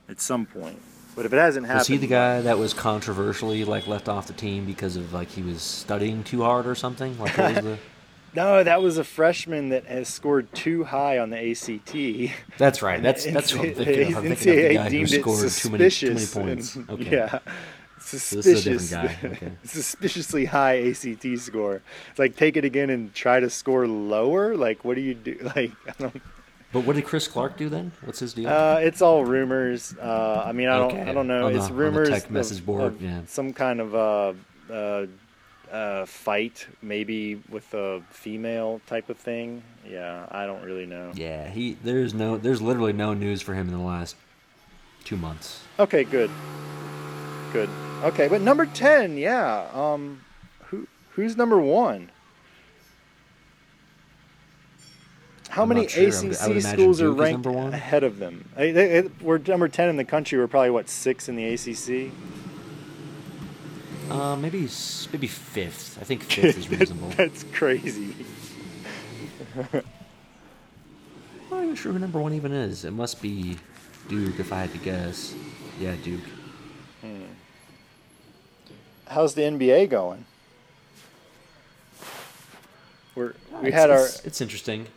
[0.10, 0.82] at some point.
[1.16, 4.28] But if it hasn't happened, Was he the guy that was controversially like left off
[4.28, 7.18] the team because of like he was studying too hard or something?
[7.20, 7.78] Like what was the?
[8.36, 12.36] No, that was a freshman that has scored too high on the ACT.
[12.60, 13.02] That's right.
[13.02, 14.18] That's that's what I'm thinking of.
[14.18, 16.76] I'm thinking of the NCAA guy who scored too many too many points.
[16.76, 17.10] and- Okay.
[17.12, 17.40] Yeah.
[18.12, 18.92] This is a Suspicious.
[18.92, 19.18] guy.
[19.24, 19.52] Okay.
[19.64, 21.82] Suspiciously high ACT score.
[22.10, 24.56] It's like take it again and try to score lower.
[24.56, 25.38] Like what do you do?
[25.56, 26.22] Like I don't.
[26.74, 27.92] But what did Chris Clarke do then?
[28.04, 28.50] What's his deal?
[28.50, 29.96] Uh, it's all rumors.
[29.98, 30.92] Uh, I mean, I don't.
[30.92, 31.10] Okay.
[31.10, 31.50] I don't know.
[31.50, 32.10] The- it's on the rumors.
[32.10, 33.22] tech of- message board, of yeah.
[33.26, 34.34] Some kind of uh,
[34.72, 35.06] uh,
[35.72, 39.64] uh, fight, maybe with a female type of thing.
[39.90, 41.12] Yeah, I don't really know.
[41.16, 41.78] yeah, he.
[41.84, 42.38] There's no.
[42.38, 44.16] There's literally no news for him in the last
[45.06, 45.62] two months.
[45.80, 46.30] Okay, good.
[47.54, 47.70] Good.
[48.04, 49.68] Okay, but number ten, yeah.
[49.74, 50.22] Um,
[50.66, 52.10] who who's number one?
[55.50, 56.08] How I'm many sure.
[56.10, 58.48] ACC schools are Duke ranked ahead of them?
[58.56, 60.38] I, they, they- we're number ten in the country.
[60.38, 62.12] We're probably what six in the ACC.
[64.12, 64.68] Uh, maybe
[65.12, 65.98] maybe fifth.
[66.00, 67.10] I think fifth is reasonable.
[67.10, 68.14] That's crazy.
[69.74, 69.84] I'm
[71.50, 72.86] not even sure who number one even is.
[72.86, 73.58] It must be
[74.10, 75.34] Duke, if I had to guess.
[75.80, 76.22] Yeah, Duke.
[79.10, 80.26] How's the NBA going?
[83.16, 84.88] We're, we had our It's, it's interesting.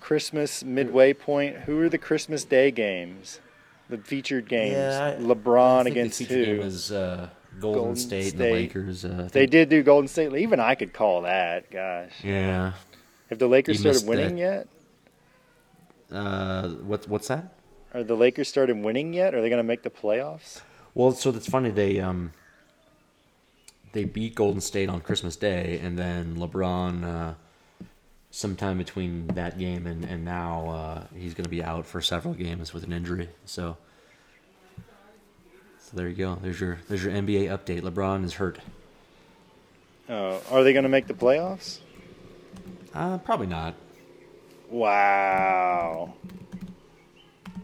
[0.00, 1.56] Christmas midway point.
[1.58, 3.40] Who are the Christmas Day games?
[3.88, 4.72] The featured games.
[4.74, 6.44] Yeah, I- LeBron I think against the who?
[6.44, 7.28] game was uh,
[7.60, 9.04] Golden, Golden State, and the Lakers.
[9.04, 10.34] Uh, They did do Golden State.
[10.34, 11.70] Even I could call that.
[11.70, 12.72] Gosh, Yeah.
[13.30, 14.66] have the Lakers You started winning yet?
[16.10, 17.54] Uh, what what's that?
[17.94, 19.34] Are the Lakers started winning yet?
[19.34, 20.62] Are they going to make the playoffs?
[20.94, 21.70] Well, so that's funny.
[21.70, 22.32] They um
[23.92, 27.34] they beat Golden State on Christmas Day, and then LeBron, uh,
[28.30, 32.34] sometime between that game and and now, uh, he's going to be out for several
[32.34, 33.28] games with an injury.
[33.44, 33.76] So,
[35.78, 36.38] so there you go.
[36.42, 37.82] There's your there's your NBA update.
[37.82, 38.58] LeBron is hurt.
[40.08, 41.78] Uh, are they going to make the playoffs?
[42.94, 43.74] Uh, probably not.
[44.68, 46.14] Wow.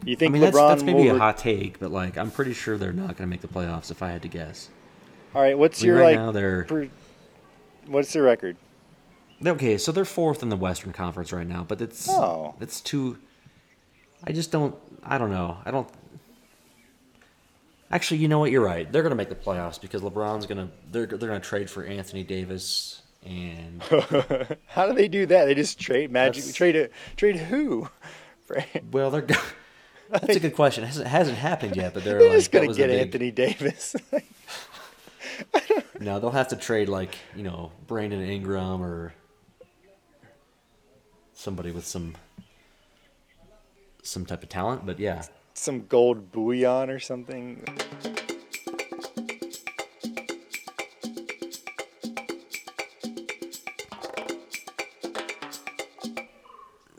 [0.04, 2.52] You I think mean, LeBron that's, that's maybe a hot take, but like I'm pretty
[2.52, 4.68] sure they're not going to make the playoffs if I had to guess.
[5.38, 5.56] All right.
[5.56, 6.16] What's your right like?
[6.16, 6.88] now they're per-
[7.86, 8.56] what's their record?
[9.46, 12.56] Okay, so they're fourth in the Western Conference right now, but it's Oh.
[12.60, 13.18] it's too.
[14.24, 14.74] I just don't.
[15.04, 15.58] I don't know.
[15.64, 15.88] I don't.
[17.88, 18.50] Actually, you know what?
[18.50, 18.90] You're right.
[18.90, 20.70] They're gonna make the playoffs because LeBron's gonna.
[20.90, 23.80] They're they're gonna trade for Anthony Davis and
[24.66, 25.44] How do they do that?
[25.44, 26.52] They just trade magic.
[26.52, 26.92] Trade it.
[27.16, 27.88] Trade who?
[28.90, 29.26] Well, they're.
[30.10, 30.82] That's a good question.
[30.82, 33.00] It hasn't, hasn't happened yet, but they're They're like just gonna was the get big-
[33.02, 33.94] Anthony Davis.
[36.00, 39.14] No, they'll have to trade like you know Brandon Ingram or
[41.32, 42.14] somebody with some
[44.02, 44.86] some type of talent.
[44.86, 45.22] But yeah,
[45.54, 47.64] Some gold bullion or something.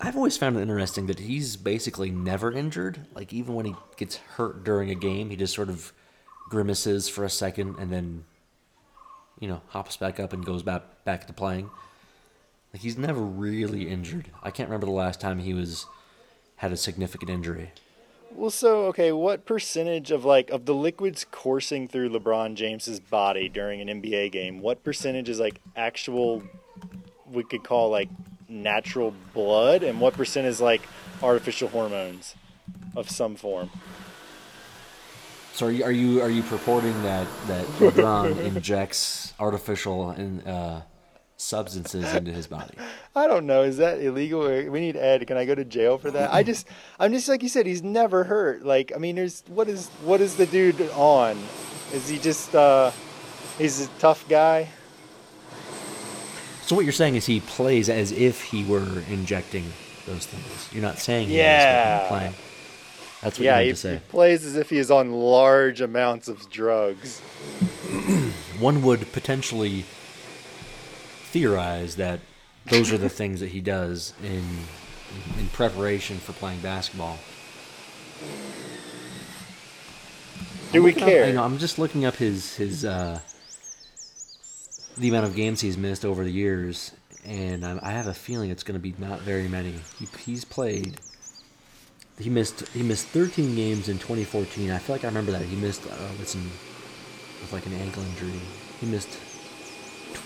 [0.01, 3.05] I've always found it interesting that he's basically never injured.
[3.13, 5.93] Like even when he gets hurt during a game, he just sort of
[6.49, 8.23] grimaces for a second and then
[9.39, 11.69] you know hops back up and goes back back to playing.
[12.73, 14.29] Like he's never really injured.
[14.43, 15.85] I can't remember the last time he was
[16.57, 17.71] had a significant injury.
[18.31, 23.49] Well, so okay, what percentage of like of the liquids coursing through LeBron James's body
[23.49, 24.59] during an NBA game?
[24.59, 26.43] What percentage is like actual?
[27.31, 28.09] We could call like
[28.47, 30.81] natural blood, and what percent is like
[31.23, 32.35] artificial hormones
[32.95, 33.69] of some form?
[35.59, 40.83] So are you are you, are you purporting that that LeBron injects artificial in, uh,
[41.35, 42.75] substances into his body?
[43.13, 43.63] I don't know.
[43.63, 44.47] Is that illegal?
[44.47, 45.27] We need Ed.
[45.27, 46.33] Can I go to jail for that?
[46.33, 46.65] I just,
[46.97, 47.65] I'm just like you said.
[47.65, 48.65] He's never hurt.
[48.65, 51.37] Like, I mean, there's what is what is the dude on?
[51.91, 52.55] Is he just?
[52.55, 52.91] uh
[53.57, 54.69] He's a tough guy.
[56.61, 59.65] So what you're saying is he plays as if he were injecting
[60.05, 60.69] those things.
[60.71, 61.57] You're not saying he Yeah.
[61.57, 62.48] is, but you're playing.
[63.21, 66.27] That's what Yeah, you he, to he plays as if he is on large amounts
[66.27, 67.19] of drugs.
[68.59, 69.83] One would potentially
[71.31, 72.19] theorize that
[72.67, 74.43] those are the things that he does in
[75.39, 77.17] in preparation for playing basketball.
[80.71, 81.27] Do we Looking up- care?
[81.27, 83.19] you know, I'm just looking up his his uh,
[84.97, 86.91] the amount of games he's missed over the years,
[87.25, 89.75] and I, I have a feeling it's going to be not very many.
[89.97, 90.99] He, he's played.
[92.19, 94.71] He missed he missed 13 games in 2014.
[94.71, 96.43] I feel like I remember that he missed uh, with some
[97.41, 98.39] with like an ankle injury.
[98.81, 99.17] He missed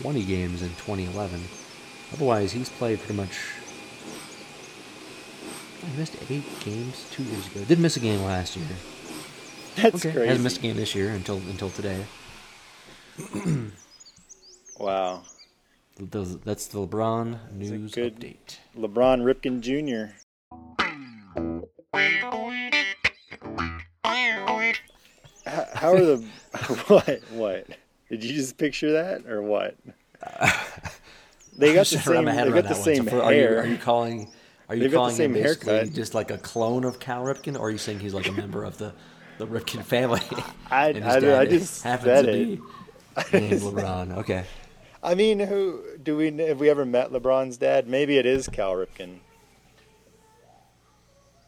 [0.02, 1.40] 20 games in 2011.
[2.14, 3.38] Otherwise, he's played pretty much.
[5.86, 7.60] He missed eight games two years ago.
[7.66, 8.66] Didn't miss a game last year.
[9.76, 10.28] That's Okay, crazy.
[10.28, 12.06] hasn't missed a game this year until until today.
[14.80, 15.24] Wow.
[16.00, 18.58] Those, that's the LeBron news good- update.
[18.78, 20.16] LeBron Ripken Jr.
[25.46, 26.18] How are the
[26.88, 27.20] what?
[27.32, 27.68] What?
[28.10, 29.76] Did you just picture that or what?
[31.58, 32.26] They got the same.
[32.26, 33.60] They got the same So for- are you, hair.
[33.62, 34.30] are you calling?
[34.70, 35.94] Are you They've calling him basically haircut.
[35.94, 38.64] just like a clone of Cal Ripken, or are you saying he's like a member
[38.64, 38.94] of the
[39.38, 40.22] the Ripken family?
[40.72, 42.60] I- I- I just happens said to it.
[43.32, 44.18] be named LeBron.
[44.20, 44.46] Okay.
[45.04, 46.32] I mean, who do we?
[46.38, 47.88] Have we ever met LeBron's dad?
[47.88, 49.18] Maybe it is Cal Ripken.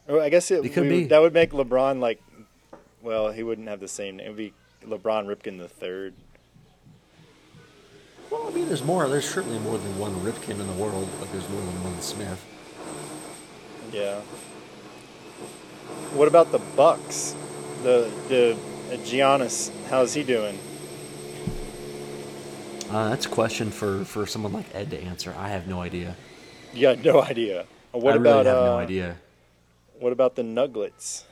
[0.08, 1.04] Oh, I guess it, It could we- be.
[1.06, 2.20] that would make LeBron like.
[3.02, 4.26] Well, he wouldn't have the same name.
[4.26, 4.52] It would be
[4.84, 6.14] LeBron Ripken the third.
[8.30, 9.08] Well, I mean, there's more.
[9.08, 12.44] There's certainly more than one Ripken in the world, but there's more than one Smith.
[13.92, 14.20] Yeah.
[16.14, 17.34] What about the Bucks?
[17.82, 18.56] The the
[18.92, 20.58] uh, Giannis, how's he doing?
[22.90, 25.34] Uh, that's a question for, for someone like Ed to answer.
[25.36, 26.14] I have no idea.
[26.72, 27.66] You got no idea.
[27.92, 29.16] What I really about have uh, no idea.
[30.00, 31.24] What about the Nuggets?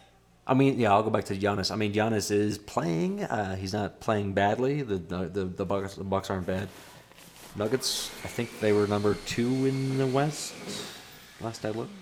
[0.46, 1.70] I mean, yeah, I'll go back to Giannis.
[1.70, 3.22] I mean, Giannis is playing.
[3.22, 4.82] Uh, he's not playing badly.
[4.82, 6.68] The the the, the Bucks the Bucks aren't bad.
[7.56, 10.54] Nuggets, I think they were number two in the West.
[11.40, 11.92] Last I looked.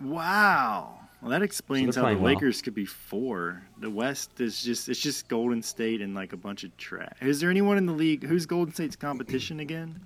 [0.00, 0.94] Wow.
[1.20, 2.34] Well, that explains they're how the playing well.
[2.34, 3.62] Lakers could be four.
[3.80, 7.16] The West is just it's just Golden State and like a bunch of trash.
[7.20, 10.00] Is there anyone in the league who's Golden State's competition again?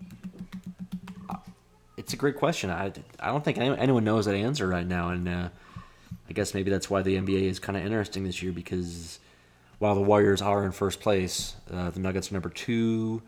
[2.13, 2.69] It's a great question.
[2.69, 5.49] I, I don't think anyone knows that answer right now, and uh,
[6.29, 9.19] I guess maybe that's why the NBA is kind of interesting this year because
[9.79, 13.23] while the Warriors are in first place, uh, the Nuggets are number two.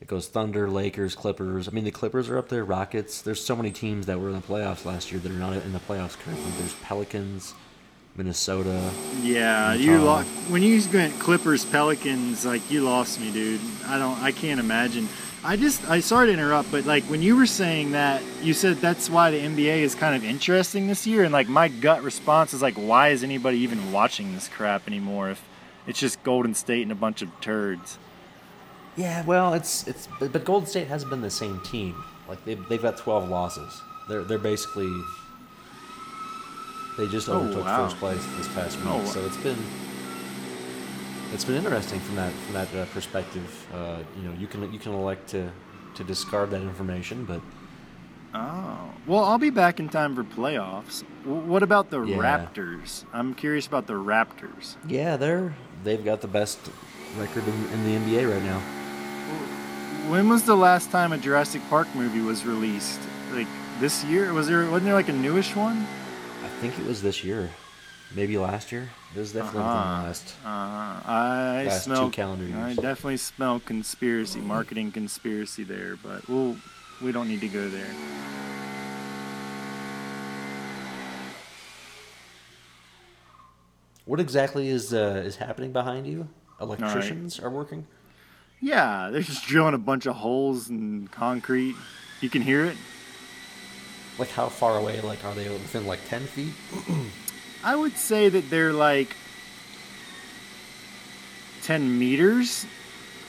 [0.00, 1.66] It goes Thunder, Lakers, Clippers.
[1.66, 2.64] I mean, the Clippers are up there.
[2.64, 3.22] Rockets.
[3.22, 5.72] There's so many teams that were in the playoffs last year that are not in
[5.72, 6.48] the playoffs currently.
[6.58, 7.54] There's Pelicans,
[8.16, 8.90] Minnesota.
[9.20, 9.92] Yeah, Utah.
[9.92, 12.44] you lost when you went Clippers Pelicans.
[12.44, 13.60] Like you lost me, dude.
[13.86, 14.18] I don't.
[14.22, 15.08] I can't imagine.
[15.44, 15.88] I just.
[15.88, 19.30] I sorry to interrupt, but like when you were saying that, you said that's why
[19.30, 22.74] the NBA is kind of interesting this year, and like my gut response is like,
[22.74, 25.42] why is anybody even watching this crap anymore if
[25.86, 27.98] it's just Golden State and a bunch of turds?
[28.96, 32.04] Yeah, well, it's it's but, Golden State hasn't been the same team.
[32.28, 33.80] Like they've they've got twelve losses.
[34.06, 34.92] They're they're basically
[36.98, 37.84] they just Oh, overtook wow.
[37.88, 38.86] first place this past week.
[38.88, 39.04] Oh.
[39.04, 39.58] So it's been
[41.32, 43.66] it's been interesting from that from that uh, perspective.
[43.74, 45.50] Uh, you know, you can you can elect to
[45.94, 47.40] to discard that information, but
[48.34, 51.04] Oh, well, I'll be back in time for playoffs.
[51.24, 52.16] W- what about the Yeah.
[52.16, 53.04] Raptors?
[53.12, 54.76] I'm curious about the Raptors.
[54.88, 56.58] yeah, they're they've got the best
[57.18, 58.60] record in, in the NBA right now.
[60.10, 63.00] When was the last time a Jurassic Park movie was released?
[63.32, 63.46] Like
[63.80, 64.32] this year?
[64.32, 65.86] Was there wasn't there like a newish one?
[66.44, 67.50] I think it was this year,
[68.14, 68.90] maybe last year.
[69.14, 69.72] It was definitely Uh-huh.
[69.72, 70.34] the last.
[70.44, 76.56] Uh, I Last two smell calendar I definitely smell conspiracy, marketing conspiracy there, but we'll
[77.00, 77.90] we don't need to go there.
[84.04, 86.28] What exactly is uh, is happening behind you?
[86.60, 87.86] Electricians are working.
[88.60, 91.74] Yeah, they're just drilling a bunch of holes in concrete.
[92.20, 92.76] You can hear it.
[94.18, 95.00] Like how far away?
[95.00, 96.52] Like are they within like ten feet?
[97.64, 99.14] I would say that they're like
[101.62, 102.66] 10 meters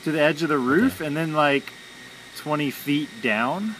[0.03, 1.05] to the edge of the roof Okay.
[1.05, 1.71] and then like
[2.37, 3.75] 20 feet down.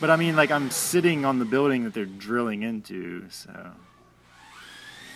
[0.00, 3.52] But I mean, like, I'm sitting on the building that they're drilling into, so.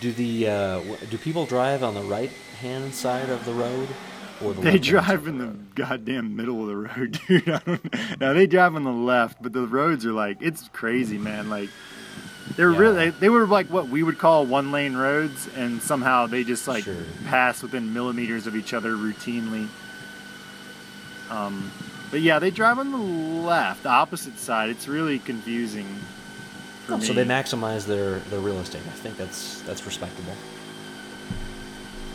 [0.01, 3.89] Do the uh, do people drive on the right hand side of the road
[4.45, 7.49] or the They drive in of the goddamn middle of the road, dude.
[7.49, 11.19] I don't, no, they drive on the left, but the roads are like, it's crazy,
[11.19, 11.49] man.
[11.51, 11.71] Like,
[12.57, 12.79] they're Yeah.
[12.79, 16.69] really, they were like what we would call one lane roads, and somehow they just
[16.69, 16.95] like Sure.
[17.27, 19.69] pass within millimeters of each other routinely.
[21.31, 21.71] Um,
[22.11, 24.69] but yeah, they drive on the left, the opposite side.
[24.71, 25.87] It's really confusing.
[26.89, 28.83] Oh, so they maximize their, their real estate.
[28.87, 30.35] I think that's that's respectable.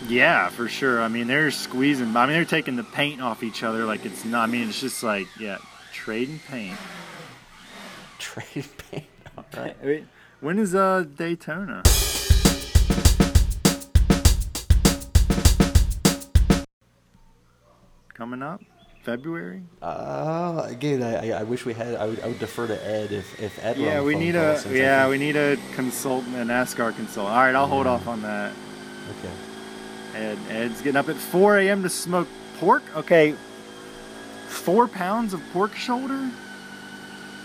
[0.10, 1.02] Yeah, for sure.
[1.02, 2.15] I mean, they're squeezing.
[2.17, 4.50] I mean, they're taking the paint off each other like it's not.
[4.50, 5.60] I mean, it's just like yeah,
[5.93, 6.78] trading paint.
[8.17, 9.06] Trade paint.
[9.38, 9.78] All right.
[9.84, 10.06] Wait,
[10.41, 11.84] when is uh Daytona?
[18.13, 18.62] Coming up,
[19.04, 19.62] February.
[19.82, 21.95] Uh, again, I, I- wish we had.
[21.95, 23.78] I would, I would defer to Ed if if Ed.
[23.78, 27.34] Yeah, we need a yeah we need a consultant, a NASCAR consultant.
[27.34, 28.52] All right, I'll hold off on that.
[29.19, 29.34] Okay.
[30.15, 31.84] Ed, Ed's getting up at 4 a.m.
[31.84, 32.28] to smoke
[32.60, 32.84] pork.
[32.95, 33.36] Okay,
[34.48, 36.30] four pounds of pork shoulder.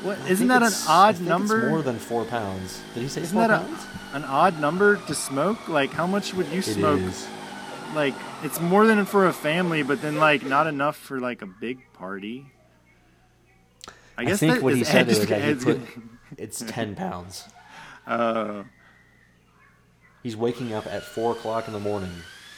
[0.03, 1.59] What I isn't that an odd number?
[1.61, 2.83] It's more than four pounds.
[2.95, 5.69] Did he say Isn't four that a- an odd number to smoke?
[5.69, 7.01] Like, how much would you It smoke?
[7.01, 7.27] is.
[7.95, 11.47] Like, it's more than for a family, but then like not enough for like a
[11.47, 12.47] big party.
[14.19, 15.81] I I guess think that what he said was that he put,
[16.37, 17.45] it's ten pounds.
[18.07, 18.65] Uh,
[20.23, 22.11] He's waking up at four o'clock in the morning.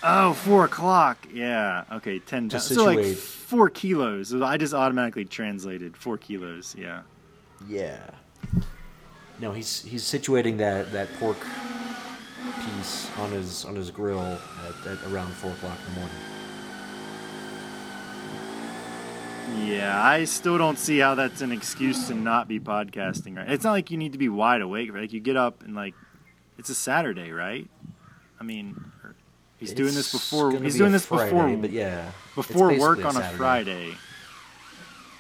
[0.07, 1.27] Oh, four o'clock.
[1.33, 1.85] Yeah.
[1.93, 2.49] Okay, ten.
[2.51, 2.61] To.
[2.61, 4.35] So like four kilos.
[4.35, 6.75] I just automatically translated four kilos.
[6.79, 7.03] Yeah.
[7.69, 7.99] Yeah.
[9.39, 11.39] No, he's he's situating that, that pork
[12.65, 16.17] piece on his on his grill at, at around four o'clock in the morning.
[19.65, 23.49] Yeah, I still don't see how that's an excuse to not be podcasting, right?
[23.49, 25.03] It's not like you need to be wide awake, right?
[25.03, 25.95] Like you get up and like
[26.59, 27.69] it's a Saturday, right?
[28.41, 28.93] I mean,
[29.59, 33.11] he's doing this before he's be doing this Friday, before but yeah, before work on
[33.17, 33.37] a Saturday.
[33.37, 33.95] Friday.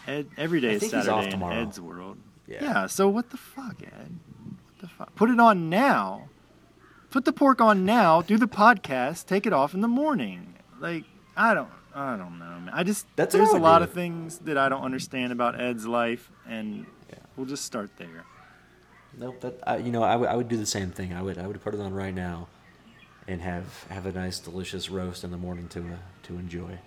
[0.07, 1.43] Ed, every day I is Saturday in.
[1.43, 2.19] Ed's world.
[2.47, 2.59] Yeah.
[2.63, 2.87] Yeah.
[2.87, 4.19] So what the fuck, Ed?
[4.45, 5.15] What the fuck?
[5.17, 6.29] Put it on now.
[7.11, 8.23] Put the pork on now.
[8.23, 9.27] Do the podcast.
[9.27, 10.55] Take it off in the morning.
[10.81, 11.05] Like
[11.37, 11.69] I don't.
[11.95, 12.71] I don't know, man.
[12.75, 13.85] I just That's there's a lot do.
[13.85, 17.17] of things that I don't understand about Ed's life, and Yeah.
[17.37, 18.25] we'll just start there.
[19.19, 19.41] Nope.
[19.41, 21.15] That I, you know, I would I would do the same thing.
[21.15, 22.49] I would I would put it on right now,
[23.29, 26.79] and have have a nice delicious roast in the morning to uh, to enjoy.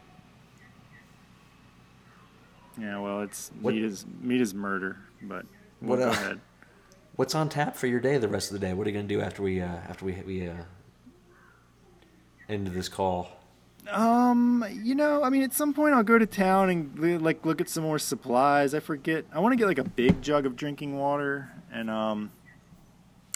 [2.80, 3.00] Yeah.
[3.00, 5.46] Well, it's What- meat is meat is murder, but
[5.82, 6.40] we'll What, go uh, ahead.
[7.16, 8.74] What's on tap for your day the rest of the day?
[8.74, 10.54] What are you gonna do after we uh, after we we uh,
[12.48, 13.30] end this call?
[13.92, 17.60] Um, you know, I mean, at some point I'll go to town and like look
[17.60, 18.74] at some more supplies.
[18.74, 19.26] I forget.
[19.34, 22.32] I want to get like a big jug of drinking water, and um,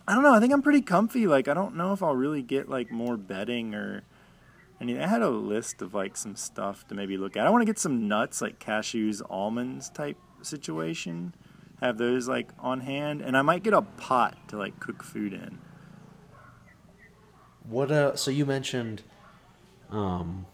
[0.07, 0.33] I don't know.
[0.33, 1.27] I think I'm pretty comfy.
[1.27, 4.03] Like, I don't know if I'll really get like more bedding or.
[4.81, 7.47] I mean, I had a list of like some stuff to maybe look at.
[7.47, 11.33] I want to get some nuts, like cashews, almonds type situation.
[11.79, 15.31] Have those like on hand, and I might get a pot to like cook food
[15.33, 15.59] in.
[17.69, 18.15] What uh?
[18.17, 19.03] So you mentioned,
[19.89, 20.47] um,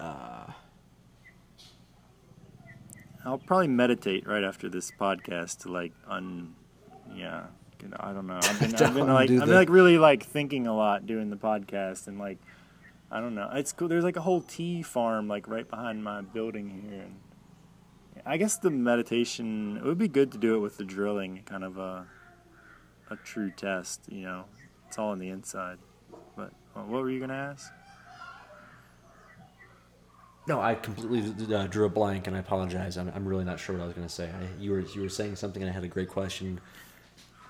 [0.00, 0.46] uh.
[3.24, 6.54] I'll probably meditate right after this podcast to like un,
[7.14, 7.46] yeah.
[7.82, 8.38] You know, I don't know.
[8.42, 11.36] I've been, I've been like, I've been like really like thinking a lot doing the
[11.36, 12.38] podcast and like
[13.10, 13.50] I don't know.
[13.52, 13.88] It's cool.
[13.88, 17.16] There's like a whole tea farm like right behind my building here, and
[18.24, 21.64] I guess the meditation it would be good to do it with the drilling, kind
[21.64, 22.06] of a
[23.10, 24.02] a true test.
[24.08, 24.44] You know,
[24.86, 25.78] it's all on the inside.
[26.36, 27.72] But uh, what were you gonna ask?
[30.46, 32.96] No, I completely uh, drew a blank, and I apologize.
[32.96, 34.24] I'm, I'm really not sure what I was going to say.
[34.28, 36.60] I, you were you were saying something, and I had a great question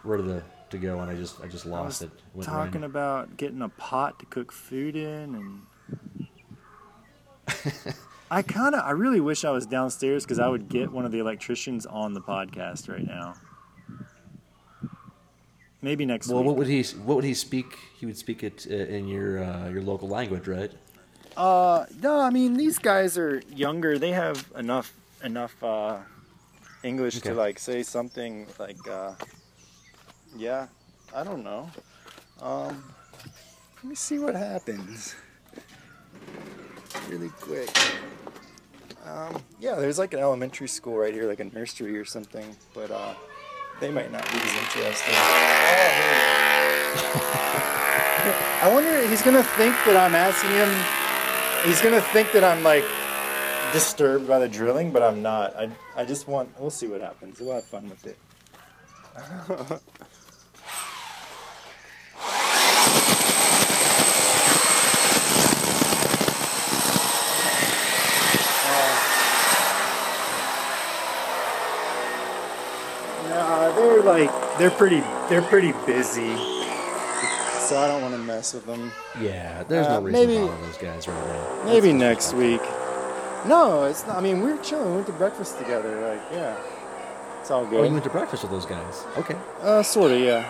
[0.04, 2.10] ready to, to go, and I just I just I lost was it.
[2.34, 2.84] Went talking random.
[2.84, 5.62] about getting a pot to cook food in, and
[8.30, 11.12] I kind of I really wish I was downstairs because I would get one of
[11.12, 13.34] the electricians on the podcast right now.
[15.82, 16.46] Maybe next Well, week.
[16.48, 17.78] what would he what would he speak?
[17.98, 20.70] He would speak it uh, in your uh, your local language, right?
[21.36, 23.98] Uh, no, I mean these guys are younger.
[23.98, 24.92] They have enough
[25.24, 25.98] enough uh,
[26.82, 27.30] English Okay.
[27.30, 29.14] to like say something like, uh,
[30.36, 30.68] yeah,
[31.14, 31.70] I don't know.
[32.40, 32.84] Um,
[33.76, 35.14] let me see what happens.
[37.08, 37.70] Really quick.
[39.06, 42.90] Um, yeah, there's like an elementary school right here, like a nursery or something, but
[42.90, 43.14] uh,
[43.80, 45.14] they might not be as interesting.
[48.62, 50.68] I wonder, he's gonna think that I'm asking him
[51.64, 52.84] he's gonna think that I'm like
[53.72, 55.54] disturbed by the drilling, but I'm not.
[55.56, 56.58] I I just want.
[56.58, 57.40] We'll see what happens.
[57.40, 58.18] We'll have fun with it.
[73.28, 76.34] Nah, they're like they're pretty they're pretty busy,
[77.66, 78.90] so I don't want to mess with them.
[79.20, 81.64] Yeah, there's Uh, no reason maybe- to bother those guys right now.
[81.64, 82.62] Maybe That's- next week.
[83.46, 84.16] No, it's not.
[84.16, 84.88] I mean, we were chilling.
[84.90, 85.92] We went to breakfast together.
[86.10, 86.56] Like, yeah,
[87.40, 87.76] it's all good.
[87.76, 87.86] Oh, good.
[87.86, 89.04] you went to breakfast with those guys?
[89.16, 89.36] Okay.
[89.62, 90.44] uh, sort of, yeah.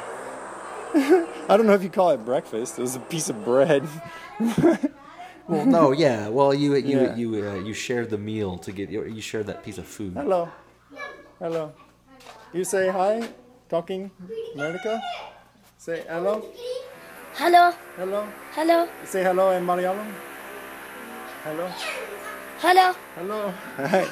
[1.48, 2.78] I don't know if you call it breakfast.
[2.78, 3.86] It was a piece of bread.
[5.48, 6.28] Well, no, yeah.
[6.28, 7.16] Well, you you Yeah.
[7.16, 10.12] you uh, you shared the meal to get you you shared that piece of food.
[10.14, 10.48] Hello.
[11.40, 11.72] Hello.
[12.52, 13.28] You say hi,
[13.70, 14.10] talking
[14.54, 15.00] America?
[15.78, 16.44] Say hello.
[17.34, 18.26] Hello, Hello.
[18.52, 20.10] hello, Say hello in Malayalam.
[21.44, 21.66] Hello.
[22.58, 22.92] hello.
[23.14, 23.54] Hello.
[23.76, 24.04] Hi.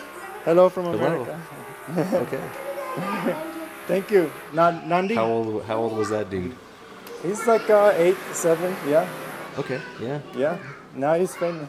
[0.44, 0.98] Hello from Hello.
[0.98, 1.40] America.
[2.24, 2.40] Okay.
[3.88, 4.30] Thank you.
[4.52, 5.14] Nan- Nandi.
[5.14, 6.54] How old how old was that dude?
[7.22, 8.76] He's like uh, eight, seven.
[8.86, 9.08] Yeah.
[9.58, 9.80] Okay.
[10.00, 10.20] Yeah.
[10.36, 10.56] Yeah,
[10.94, 11.68] now he's famous.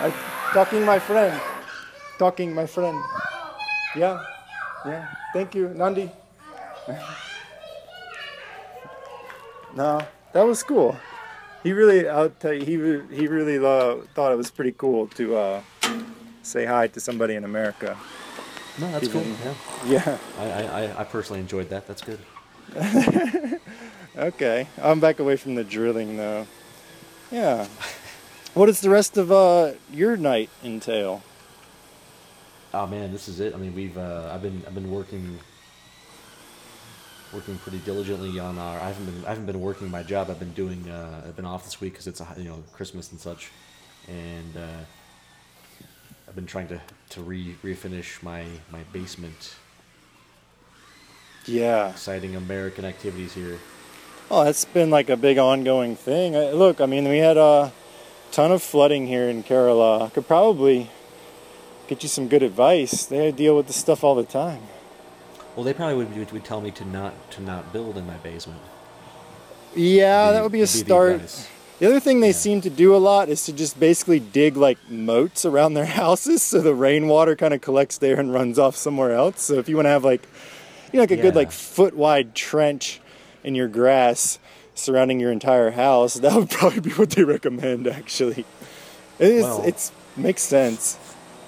[0.00, 0.12] I,
[0.52, 1.40] talking my friend.
[2.18, 2.96] Talking my friend.
[3.96, 4.20] Yeah,
[4.86, 5.08] yeah.
[5.32, 6.10] Thank you, Nandi.
[9.74, 10.00] no,
[10.32, 10.96] that was cool.
[11.62, 15.08] He really, I'll tell you, he re- he really uh, thought it was pretty cool
[15.08, 15.60] to uh,
[16.42, 17.96] say hi to somebody in America.
[18.78, 19.22] No, that's cool.
[19.24, 19.54] Yeah.
[19.86, 20.18] Yeah.
[20.38, 21.86] I, I I- I personally enjoyed that.
[21.86, 22.20] That's good.
[24.18, 26.46] Okay, I'm back away from the drilling though.
[27.30, 27.66] Yeah.
[28.54, 31.22] What does the rest of uh, your night entail?
[32.78, 33.54] Oh man, this is it.
[33.54, 35.38] I mean, we've uh, I've been I've been working
[37.32, 38.78] working pretty diligently on our.
[38.78, 40.28] I haven't been I haven't been working my job.
[40.28, 40.86] I've been doing.
[40.86, 43.50] Uh, I've been off this week because it's a, you know Christmas and such,
[44.08, 44.84] and uh,
[46.28, 46.78] I've been trying to
[47.10, 49.54] to re refinish my my basement.
[51.46, 51.92] Yeah.
[51.92, 53.58] Exciting American activities here.
[54.30, 56.36] Oh, that's been like a big ongoing thing.
[56.36, 57.72] Uh, Look, I mean, we had a
[58.32, 60.02] ton of flooding here in Kerala.
[60.02, 60.90] I could probably
[61.88, 63.06] get you some good advice.
[63.06, 64.62] They deal with this stuff all the time.
[65.54, 68.60] Well, they probably would, would tell me to not to not build in my basement.
[69.74, 71.12] Yeah, that would be a start.
[71.16, 71.48] advice.
[71.78, 72.32] The other thing they Yeah.
[72.32, 76.42] seem to do a lot is to just basically dig like moats around their houses
[76.42, 79.42] so the rainwater kind of collects there and runs off somewhere else.
[79.42, 80.22] So if you want to have like,
[80.92, 83.00] you know, like a good like foot wide trench
[83.44, 84.38] in your grass
[84.74, 88.46] surrounding your entire house, that would probably be what they recommend actually.
[89.18, 90.98] It is, Well- it's makes sense.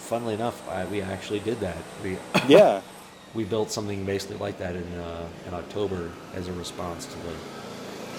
[0.08, 1.76] Funnily enough, I, we actually did that.
[2.02, 2.16] We
[2.48, 2.80] Yeah.
[3.34, 7.34] we built something basically like that in uh, in October as a response to the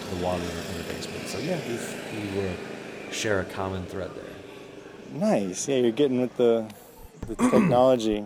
[0.02, 1.28] to the water in the, basement.
[1.28, 5.20] So yeah, we uh, share a common thread there.
[5.20, 5.68] Nice.
[5.68, 6.72] Yeah, you're getting with the
[7.28, 8.24] the technology.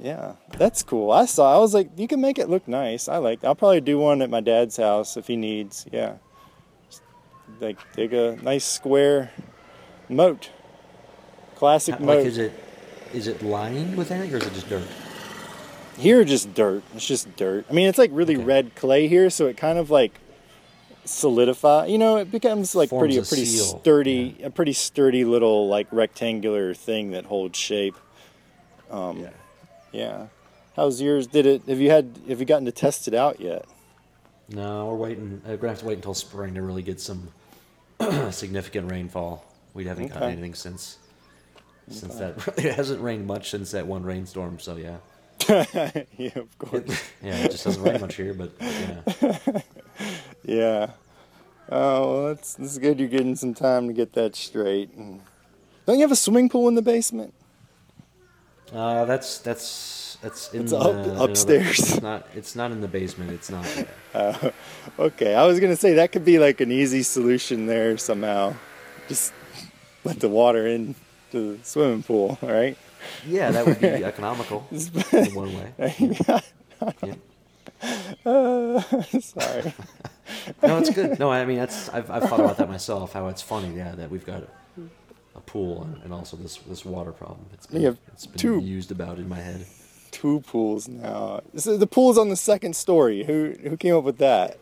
[0.00, 1.12] Yeah, that's cool.
[1.12, 1.54] I saw.
[1.54, 3.06] I was like, you can make it look nice.
[3.06, 3.44] I like.
[3.44, 5.86] I'll probably do one at my dad's house if he needs.
[5.92, 6.16] Yeah,
[6.90, 7.02] Just,
[7.60, 9.30] like dig a nice square
[10.08, 10.50] moat.
[11.62, 12.04] Classic How-.
[12.04, 12.52] Like, is it
[13.14, 14.82] is it lined with anything or is it just dirt?
[15.96, 16.82] Here, just dirt.
[16.92, 17.66] It's just dirt.
[17.70, 18.42] I mean, it's like really Okay.
[18.44, 20.18] red clay here, so it kind of like
[21.04, 21.86] solidify.
[21.86, 25.68] You know, it becomes like Forms pretty a pretty seal, sturdy, a pretty sturdy little
[25.68, 27.94] like rectangular thing that holds shape.
[28.90, 29.30] Um, Yeah.
[29.92, 30.26] yeah.
[30.74, 31.28] How's yours?
[31.28, 31.62] Did it?
[31.68, 32.18] Have you had?
[32.28, 33.66] Have you gotten to test it out yet?
[34.48, 35.40] No, we're waiting.
[35.46, 37.28] uh, We're gonna have to wait until spring to really get some
[38.32, 39.44] significant rainfall.
[39.74, 40.98] We haven't gotten anything since
[41.88, 42.36] since that.
[42.58, 44.58] It hasn't rained much since that one rainstorm.
[44.58, 44.96] So yeah,
[45.48, 47.02] yeah, of It- course.
[47.22, 48.34] yeah, it just doesn't rain much here.
[48.34, 49.60] But yeah,
[50.44, 50.90] Yeah.
[51.70, 52.98] Oh, well, that's, that's good.
[53.00, 54.90] You're getting some time to get that straight.
[54.94, 55.20] And
[55.86, 57.32] don't you have a swimming pool in the basement?
[58.72, 61.78] uh, that's that's that's in It's the, up- you know, upstairs.
[61.78, 62.26] It's not.
[62.34, 63.30] It's not in the basement.
[63.30, 63.66] It's not.
[64.98, 68.54] Okay, I was gonna say that could be like an easy solution there somehow.
[69.08, 69.32] Just
[70.04, 70.94] let the water in
[71.32, 72.76] the swimming pool, all right?
[73.26, 75.72] Yeah, that would be economical in one way.
[75.78, 76.40] Yeah.
[79.20, 79.74] Sorry.
[80.62, 81.18] No, it's good.
[81.18, 83.12] No, I mean that's I've I've thought about that myself.
[83.12, 84.48] How it's funny, yeah, that we've got a,
[85.34, 87.46] a pool and, also this this water problem.
[87.52, 89.66] It's been have it's been two- used about in my head.
[90.12, 91.40] Two pools now.
[91.56, 93.24] So the pool's on the second story.
[93.24, 94.58] Who who came up with that?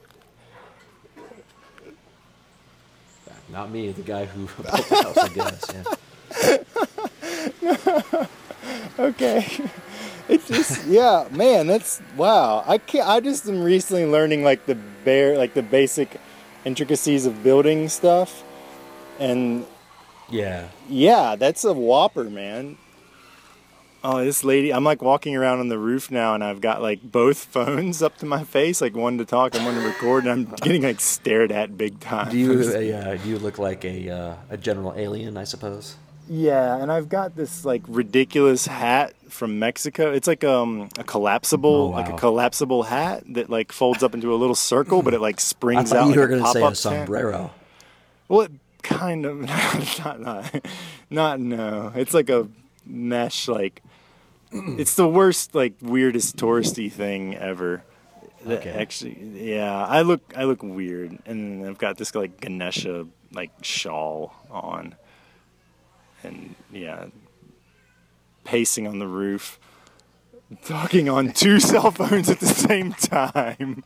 [3.51, 5.65] Not me, the guy who built the house, I guess.
[5.75, 5.83] Yeah.
[8.99, 9.47] Okay.
[10.29, 12.63] It just yeah, man, that's wow.
[12.67, 14.75] I can't I just am recently learning like the
[15.05, 16.21] bare like the basic
[16.65, 18.45] intricacies of building stuff.
[19.19, 19.67] And
[20.29, 20.69] Yeah.
[20.89, 22.77] yeah, that's a whopper, man.
[24.05, 27.03] Oh, this lady, I'm like walking around on the roof now and I've got like
[27.03, 30.33] both phones up to my face, like one to talk and one to record, and
[30.49, 32.31] I'm getting like stared at big time.
[32.31, 35.37] Do you uh, do you look like a uh, a general alien?
[35.37, 35.97] I suppose.
[36.33, 40.13] Yeah, and I've got this like ridiculous hat from Mexico.
[40.13, 44.33] It's like um a collapsible, Oh, like a collapsible hat that like folds up into
[44.33, 46.05] a little circle, but it like I springs thought out.
[46.05, 46.77] you like were a going to say a tent.
[46.77, 47.51] sombrero.
[48.29, 48.53] Well, it
[48.85, 49.41] kind of
[50.05, 50.67] not, not
[51.11, 51.93] not no.
[51.97, 52.49] It's like a
[52.87, 53.83] mesh like.
[54.53, 57.83] It's the worst, like weirdest touristy thing ever.
[58.47, 58.71] Okay.
[58.71, 59.19] Actually,
[59.53, 64.95] yeah, I look I look weird, and I've got this like Ganesha like shawl on,
[66.23, 67.07] and yeah,
[68.45, 69.59] pacing on the roof,
[70.65, 73.83] talking on two cell phones at the same time.